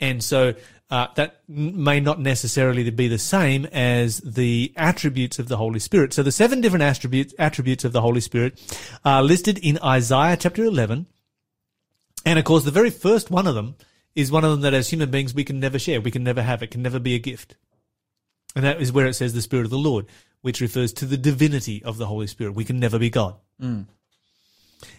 And 0.00 0.24
so, 0.24 0.54
uh, 0.90 1.06
that 1.14 1.40
may 1.46 2.00
not 2.00 2.18
necessarily 2.20 2.88
be 2.90 3.06
the 3.06 3.18
same 3.18 3.64
as 3.66 4.18
the 4.22 4.72
attributes 4.76 5.38
of 5.38 5.48
the 5.48 5.56
Holy 5.56 5.78
Spirit. 5.78 6.12
So 6.12 6.22
the 6.22 6.32
seven 6.32 6.60
different 6.60 6.82
attributes, 6.82 7.32
attributes 7.38 7.84
of 7.84 7.92
the 7.92 8.00
Holy 8.00 8.20
Spirit 8.20 8.60
are 9.04 9.22
listed 9.22 9.58
in 9.58 9.78
Isaiah 9.84 10.36
chapter 10.36 10.64
11. 10.64 11.06
And 12.24 12.38
of 12.38 12.44
course, 12.44 12.64
the 12.64 12.70
very 12.70 12.90
first 12.90 13.30
one 13.30 13.46
of 13.46 13.54
them 13.54 13.76
is 14.14 14.30
one 14.30 14.44
of 14.44 14.50
them 14.50 14.60
that 14.62 14.74
as 14.74 14.90
human 14.90 15.10
beings 15.10 15.34
we 15.34 15.44
can 15.44 15.60
never 15.60 15.78
share. 15.78 16.00
We 16.00 16.10
can 16.10 16.24
never 16.24 16.42
have. 16.42 16.62
It 16.62 16.70
can 16.70 16.82
never 16.82 16.98
be 16.98 17.14
a 17.14 17.18
gift. 17.18 17.56
And 18.54 18.64
that 18.64 18.80
is 18.80 18.92
where 18.92 19.06
it 19.06 19.14
says 19.14 19.32
the 19.32 19.42
Spirit 19.42 19.64
of 19.64 19.70
the 19.70 19.78
Lord, 19.78 20.06
which 20.42 20.60
refers 20.60 20.92
to 20.94 21.06
the 21.06 21.16
divinity 21.16 21.82
of 21.84 21.98
the 21.98 22.06
Holy 22.06 22.26
Spirit. 22.26 22.54
We 22.54 22.64
can 22.64 22.80
never 22.80 22.98
be 22.98 23.10
God. 23.10 23.36
Mm. 23.60 23.86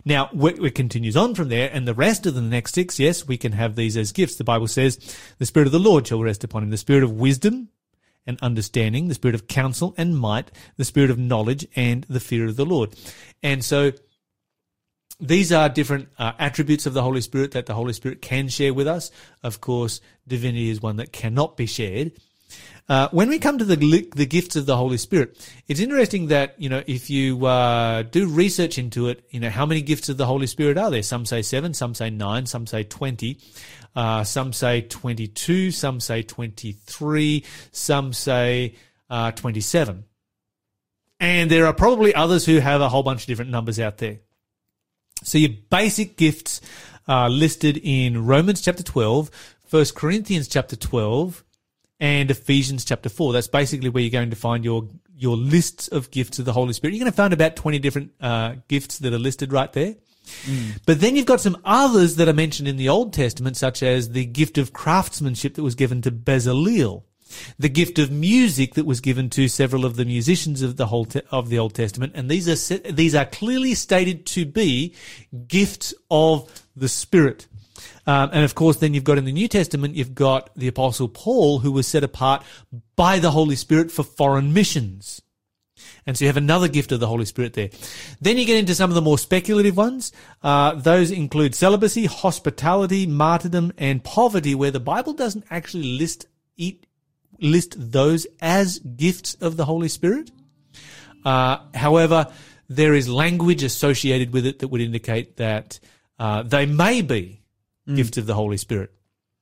Now, 0.05 0.29
it 0.33 0.75
continues 0.75 1.17
on 1.17 1.35
from 1.35 1.49
there, 1.49 1.69
and 1.71 1.87
the 1.87 1.93
rest 1.93 2.25
of 2.25 2.35
the 2.35 2.41
next 2.41 2.75
six, 2.75 2.99
yes, 2.99 3.27
we 3.27 3.37
can 3.37 3.51
have 3.53 3.75
these 3.75 3.97
as 3.97 4.11
gifts. 4.11 4.35
The 4.35 4.43
Bible 4.43 4.67
says, 4.67 4.97
the 5.39 5.45
Spirit 5.45 5.65
of 5.65 5.71
the 5.71 5.79
Lord 5.79 6.07
shall 6.07 6.21
rest 6.21 6.43
upon 6.43 6.63
him, 6.63 6.69
the 6.69 6.77
Spirit 6.77 7.03
of 7.03 7.11
wisdom 7.11 7.69
and 8.25 8.39
understanding, 8.41 9.07
the 9.07 9.15
Spirit 9.15 9.35
of 9.35 9.47
counsel 9.47 9.95
and 9.97 10.17
might, 10.17 10.51
the 10.77 10.85
Spirit 10.85 11.09
of 11.09 11.17
knowledge 11.17 11.67
and 11.75 12.03
the 12.03 12.19
fear 12.19 12.45
of 12.45 12.55
the 12.55 12.65
Lord. 12.65 12.95
And 13.41 13.65
so, 13.65 13.91
these 15.21 15.51
are 15.51 15.69
different 15.69 16.09
uh, 16.17 16.33
attributes 16.39 16.85
of 16.85 16.93
the 16.93 17.03
Holy 17.03 17.21
Spirit 17.21 17.51
that 17.51 17.67
the 17.67 17.73
Holy 17.73 17.93
Spirit 17.93 18.21
can 18.21 18.49
share 18.49 18.73
with 18.73 18.87
us. 18.87 19.11
Of 19.43 19.61
course, 19.61 20.01
divinity 20.27 20.69
is 20.69 20.81
one 20.81 20.97
that 20.97 21.13
cannot 21.13 21.55
be 21.55 21.67
shared. 21.67 22.13
Uh, 22.89 23.07
when 23.11 23.29
we 23.29 23.39
come 23.39 23.57
to 23.57 23.63
the 23.63 24.09
the 24.15 24.25
gifts 24.25 24.57
of 24.57 24.65
the 24.65 24.75
Holy 24.75 24.97
Spirit, 24.97 25.37
it's 25.67 25.79
interesting 25.79 26.27
that 26.27 26.55
you 26.57 26.67
know 26.67 26.83
if 26.87 27.09
you 27.09 27.45
uh, 27.45 28.01
do 28.01 28.27
research 28.27 28.77
into 28.77 29.07
it, 29.07 29.23
you 29.29 29.39
know 29.39 29.49
how 29.49 29.65
many 29.65 29.81
gifts 29.81 30.09
of 30.09 30.17
the 30.17 30.25
Holy 30.25 30.47
Spirit 30.47 30.77
are 30.77 30.91
there? 30.91 31.03
Some 31.03 31.25
say 31.25 31.41
seven, 31.41 31.73
some 31.73 31.93
say 31.95 32.09
nine, 32.09 32.45
some 32.47 32.67
say 32.67 32.83
twenty, 32.83 33.39
uh, 33.95 34.25
some 34.25 34.51
say 34.51 34.81
twenty-two, 34.81 35.71
some 35.71 36.01
say 36.01 36.23
twenty-three, 36.23 37.45
some 37.71 38.11
say 38.11 38.75
uh, 39.09 39.31
twenty-seven, 39.31 40.03
and 41.21 41.49
there 41.49 41.67
are 41.67 41.73
probably 41.73 42.13
others 42.13 42.45
who 42.45 42.59
have 42.59 42.81
a 42.81 42.89
whole 42.89 43.03
bunch 43.03 43.21
of 43.21 43.27
different 43.27 43.51
numbers 43.51 43.79
out 43.79 43.99
there. 43.99 44.19
So 45.23 45.37
your 45.37 45.51
basic 45.69 46.17
gifts 46.17 46.61
are 47.07 47.29
listed 47.29 47.79
in 47.83 48.25
Romans 48.25 48.61
chapter 48.61 48.83
12, 48.83 49.29
1 49.69 49.85
Corinthians 49.95 50.47
chapter 50.47 50.75
12, 50.75 51.43
and 51.99 52.31
Ephesians 52.31 52.83
chapter 52.83 53.09
4. 53.09 53.33
That's 53.33 53.47
basically 53.47 53.89
where 53.89 54.01
you're 54.01 54.11
going 54.11 54.31
to 54.31 54.35
find 54.35 54.65
your 54.65 54.87
your 55.15 55.37
lists 55.37 55.87
of 55.87 56.09
gifts 56.09 56.39
of 56.39 56.45
the 56.45 56.53
Holy 56.53 56.73
Spirit. 56.73 56.95
You're 56.95 57.03
going 57.03 57.11
to 57.11 57.15
find 57.15 57.31
about 57.31 57.55
20 57.55 57.77
different 57.77 58.11
uh, 58.19 58.55
gifts 58.67 58.97
that 58.99 59.13
are 59.13 59.19
listed 59.19 59.53
right 59.53 59.71
there. 59.71 59.95
But 60.87 60.99
then 60.99 61.15
you've 61.15 61.27
got 61.27 61.41
some 61.41 61.57
others 61.63 62.15
that 62.15 62.27
are 62.27 62.33
mentioned 62.33 62.67
in 62.67 62.77
the 62.77 62.89
Old 62.89 63.13
Testament, 63.13 63.55
such 63.55 63.83
as 63.83 64.09
the 64.09 64.25
gift 64.25 64.57
of 64.57 64.73
craftsmanship 64.73 65.55
that 65.55 65.63
was 65.63 65.75
given 65.75 66.01
to 66.01 66.11
Bezalel, 66.11 67.03
the 67.57 67.69
gift 67.69 67.99
of 67.99 68.11
music 68.11 68.75
that 68.75 68.85
was 68.85 69.01
given 69.01 69.29
to 69.31 69.47
several 69.47 69.85
of 69.85 69.95
the 69.95 70.05
musicians 70.05 70.61
of 70.61 70.77
the 70.77 70.87
whole 70.87 71.05
te- 71.05 71.21
of 71.31 71.49
the 71.49 71.59
Old 71.59 71.73
Testament, 71.73 72.13
and 72.15 72.29
these 72.29 72.47
are 72.47 72.55
se- 72.55 72.91
these 72.91 73.15
are 73.15 73.25
clearly 73.25 73.75
stated 73.75 74.25
to 74.27 74.45
be 74.45 74.95
gifts 75.47 75.93
of 76.09 76.63
the 76.75 76.89
Spirit. 76.89 77.47
Um, 78.05 78.29
and 78.33 78.43
of 78.43 78.55
course, 78.55 78.77
then 78.77 78.93
you've 78.93 79.03
got 79.03 79.17
in 79.17 79.25
the 79.25 79.31
New 79.31 79.47
Testament, 79.47 79.95
you've 79.95 80.15
got 80.15 80.49
the 80.55 80.67
Apostle 80.67 81.07
Paul, 81.07 81.59
who 81.59 81.71
was 81.71 81.87
set 81.87 82.03
apart 82.03 82.43
by 82.95 83.19
the 83.19 83.31
Holy 83.31 83.55
Spirit 83.55 83.91
for 83.91 84.03
foreign 84.03 84.53
missions. 84.53 85.21
And 86.05 86.17
so 86.17 86.25
you 86.25 86.29
have 86.29 86.37
another 86.37 86.67
gift 86.67 86.91
of 86.91 86.99
the 86.99 87.07
Holy 87.07 87.25
Spirit 87.25 87.53
there. 87.53 87.69
Then 88.19 88.37
you 88.37 88.45
get 88.45 88.57
into 88.57 88.75
some 88.75 88.89
of 88.89 88.95
the 88.95 89.01
more 89.01 89.17
speculative 89.17 89.77
ones. 89.77 90.11
Uh, 90.41 90.75
those 90.75 91.11
include 91.11 91.55
celibacy, 91.55 92.05
hospitality, 92.05 93.05
martyrdom, 93.05 93.71
and 93.77 94.03
poverty, 94.03 94.55
where 94.55 94.71
the 94.71 94.79
Bible 94.79 95.13
doesn't 95.13 95.45
actually 95.49 95.97
list 95.97 96.25
it, 96.57 96.87
list 97.41 97.75
those 97.77 98.27
as 98.39 98.79
gifts 98.79 99.35
of 99.35 99.57
the 99.57 99.65
Holy 99.65 99.89
Spirit. 99.89 100.31
Uh, 101.25 101.57
however, 101.73 102.27
there 102.69 102.93
is 102.93 103.09
language 103.09 103.63
associated 103.63 104.31
with 104.31 104.45
it 104.45 104.59
that 104.59 104.69
would 104.69 104.81
indicate 104.81 105.37
that 105.37 105.79
uh, 106.19 106.43
they 106.43 106.65
may 106.65 107.01
be 107.01 107.41
gifts 107.93 108.17
of 108.17 108.25
the 108.25 108.33
Holy 108.33 108.57
Spirit. 108.57 108.91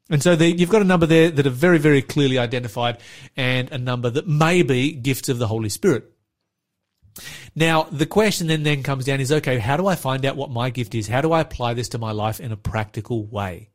And 0.09 0.23
so 0.23 0.33
you've 0.33 0.71
got 0.71 0.81
a 0.81 0.85
number 0.85 1.05
there 1.05 1.29
that 1.29 1.45
are 1.45 1.51
very, 1.51 1.77
very 1.77 2.01
clearly 2.01 2.39
identified 2.39 2.97
and 3.37 3.71
a 3.71 3.77
number 3.77 4.09
that 4.09 4.27
may 4.27 4.63
be 4.63 4.93
gifts 4.93 5.29
of 5.29 5.37
the 5.37 5.47
Holy 5.47 5.69
Spirit. 5.69 6.11
Now, 7.55 7.83
the 7.83 8.05
question 8.05 8.47
then, 8.47 8.63
then 8.63 8.81
comes 8.81 9.05
down 9.05 9.19
is, 9.19 9.31
okay, 9.31 9.59
how 9.59 9.77
do 9.77 9.87
I 9.87 9.95
find 9.95 10.25
out 10.25 10.35
what 10.35 10.49
my 10.49 10.69
gift 10.69 10.95
is? 10.95 11.07
How 11.07 11.21
do 11.21 11.31
I 11.31 11.41
apply 11.41 11.73
this 11.73 11.89
to 11.89 11.97
my 11.97 12.11
life 12.11 12.39
in 12.39 12.51
a 12.51 12.57
practical 12.57 13.25
way? 13.25 13.69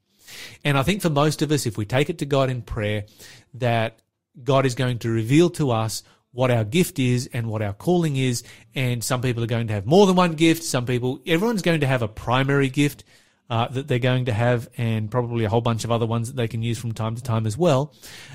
And 0.65 0.77
I 0.77 0.83
think 0.83 1.03
for 1.03 1.11
most 1.11 1.43
of 1.43 1.53
us, 1.53 1.67
if 1.67 1.77
we 1.77 1.85
take 1.85 2.11
it 2.11 2.19
to 2.19 2.27
God 2.27 2.51
in 2.51 2.63
prayer, 2.63 3.05
that 3.55 4.01
God 4.43 4.67
is 4.67 4.75
going 4.75 4.99
to 5.01 5.11
reveal 5.11 5.51
to 5.51 5.71
us 5.71 6.03
what 6.33 6.51
our 6.51 6.65
gift 6.65 6.99
is 6.99 7.29
and 7.33 7.49
what 7.49 7.63
our 7.63 7.73
calling 7.73 8.17
is. 8.17 8.43
And 8.75 9.03
some 9.03 9.23
people 9.23 9.43
are 9.45 9.49
going 9.49 9.69
to 9.69 9.75
have 9.75 9.87
more 9.87 10.07
than 10.07 10.17
one 10.17 10.33
gift. 10.33 10.65
Some 10.65 10.85
people, 10.85 11.21
everyone's 11.27 11.63
going 11.63 11.81
to 11.81 11.87
have 11.87 12.03
a 12.03 12.09
primary 12.09 12.69
gift 12.69 13.05
uh, 13.49 13.69
that 13.69 13.89
they're 13.89 13.99
going 13.99 14.25
to 14.25 14.33
have, 14.33 14.69
and 14.79 15.11
probably 15.11 15.45
a 15.45 15.49
whole 15.49 15.61
bunch 15.61 15.85
of 15.85 15.93
other 15.93 16.07
ones 16.07 16.29
that 16.29 16.37
they 16.37 16.49
can 16.49 16.63
use 16.63 16.79
from 16.79 16.93
time 16.93 17.15
to 17.15 17.23
time 17.23 17.47
as 17.47 17.59
well. 17.59 17.95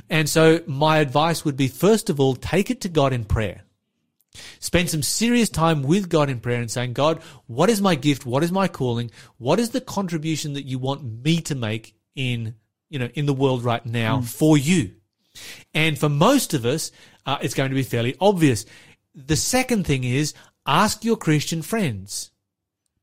And 0.09 0.29
so, 0.29 0.61
my 0.67 0.99
advice 0.99 1.43
would 1.43 1.57
be 1.57 1.67
first 1.67 2.09
of 2.09 2.19
all, 2.19 2.35
take 2.35 2.69
it 2.69 2.81
to 2.81 2.89
God 2.89 3.11
in 3.11 3.25
prayer. 3.25 3.63
Spend 4.59 4.89
some 4.89 5.01
serious 5.01 5.49
time 5.49 5.81
with 5.81 6.09
God 6.09 6.29
in 6.29 6.39
prayer 6.39 6.61
and 6.61 6.69
saying, 6.69 6.93
God, 6.93 7.21
what 7.47 7.69
is 7.69 7.81
my 7.81 7.95
gift? 7.95 8.25
What 8.25 8.43
is 8.43 8.51
my 8.51 8.67
calling? 8.67 9.09
What 9.37 9.59
is 9.59 9.71
the 9.71 9.81
contribution 9.81 10.53
that 10.53 10.65
you 10.65 10.77
want 10.77 11.23
me 11.23 11.41
to 11.41 11.55
make 11.55 11.95
in, 12.15 12.55
you 12.89 12.99
know, 12.99 13.09
in 13.15 13.25
the 13.25 13.33
world 13.33 13.63
right 13.63 13.85
now 13.85 14.21
for 14.21 14.57
you? 14.57 14.91
And 15.73 15.97
for 15.97 16.09
most 16.09 16.53
of 16.53 16.65
us, 16.65 16.91
uh, 17.25 17.37
it's 17.41 17.53
going 17.53 17.69
to 17.69 17.75
be 17.75 17.83
fairly 17.83 18.15
obvious. 18.19 18.65
The 19.13 19.35
second 19.35 19.85
thing 19.85 20.03
is 20.03 20.33
ask 20.65 21.03
your 21.03 21.17
Christian 21.17 21.61
friends. 21.61 22.31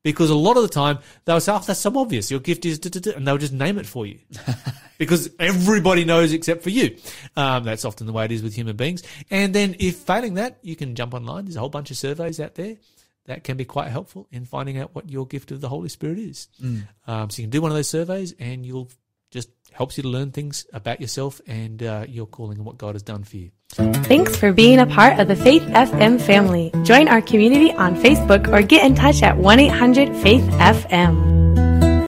Because 0.03 0.31
a 0.31 0.37
lot 0.37 0.57
of 0.57 0.63
the 0.63 0.69
time 0.69 1.01
they'll 1.25 1.41
say, 1.41 1.53
oh, 1.53 1.59
that's 1.59 1.81
so 1.81 1.93
obvious. 1.99 2.31
Your 2.31 2.39
gift 2.39 2.65
is, 2.65 2.79
da-da-da," 2.79 3.17
and 3.17 3.27
they'll 3.27 3.39
just 3.39 3.53
name 3.53 3.77
it 3.77 3.87
for 3.87 4.07
you. 4.07 4.21
because 4.99 5.29
everybody 5.41 6.05
knows 6.05 6.33
except 6.33 6.63
for 6.63 6.71
you. 6.71 6.97
Um, 7.37 7.65
that's 7.65 7.85
often 7.85 8.07
the 8.07 8.13
way 8.13 8.25
it 8.25 8.31
is 8.31 8.41
with 8.41 8.55
human 8.55 8.77
beings. 8.77 9.03
And 9.33 9.53
then 9.53 9.75
if 9.81 9.97
failing 9.97 10.35
that, 10.35 10.59
you 10.63 10.77
can 10.77 10.95
jump 10.95 11.13
online. 11.13 11.47
There's 11.47 11.57
a 11.57 11.61
whole 11.61 11.71
bunch 11.71 11.91
of 11.91 11.97
surveys 11.97 12.39
out 12.39 12.55
there 12.55 12.77
that 13.25 13.43
can 13.43 13.57
be 13.57 13.65
quite 13.65 13.89
helpful 13.89 14.29
in 14.31 14.45
finding 14.45 14.79
out 14.79 14.95
what 14.95 15.11
your 15.11 15.27
gift 15.27 15.51
of 15.51 15.61
the 15.61 15.69
Holy 15.69 15.89
Spirit 15.89 16.19
is. 16.19 16.49
Um, 17.09 17.29
so 17.31 17.43
you 17.43 17.45
can 17.45 17.51
do 17.51 17.61
one 17.61 17.73
of 17.73 17.77
those 17.77 17.89
surveys 17.89 18.33
and 18.39 18.65
you'll 18.65 18.89
helps 19.77 19.97
you 19.97 20.03
to 20.03 20.09
learn 20.09 20.33
things 20.33 20.67
about 20.73 21.01
yourself 21.01 21.41
and 21.47 21.83
uh, 21.83 22.07
your 22.09 22.27
calling 22.27 22.59
and 22.59 22.67
what 22.67 22.79
God 22.79 22.95
has 22.95 23.03
done 23.03 23.25
for 23.25 23.37
you. 23.37 23.51
Thanks 23.71 24.37
for 24.37 24.53
being 24.53 24.79
a 24.79 24.87
part 24.87 25.21
of 25.21 25.29
the 25.29 25.37
Faith 25.37 25.63
FM 25.63 26.21
family. 26.21 26.73
Join 26.85 27.09
our 27.09 27.21
community 27.21 27.73
on 27.73 27.95
Facebook 27.97 28.49
or 28.53 28.63
get 28.63 28.87
in 28.87 28.95
touch 28.95 29.23
at 29.23 29.37
1 29.37 29.61
800 29.61 30.17
Faith 30.17 30.45
FM. 30.45 31.46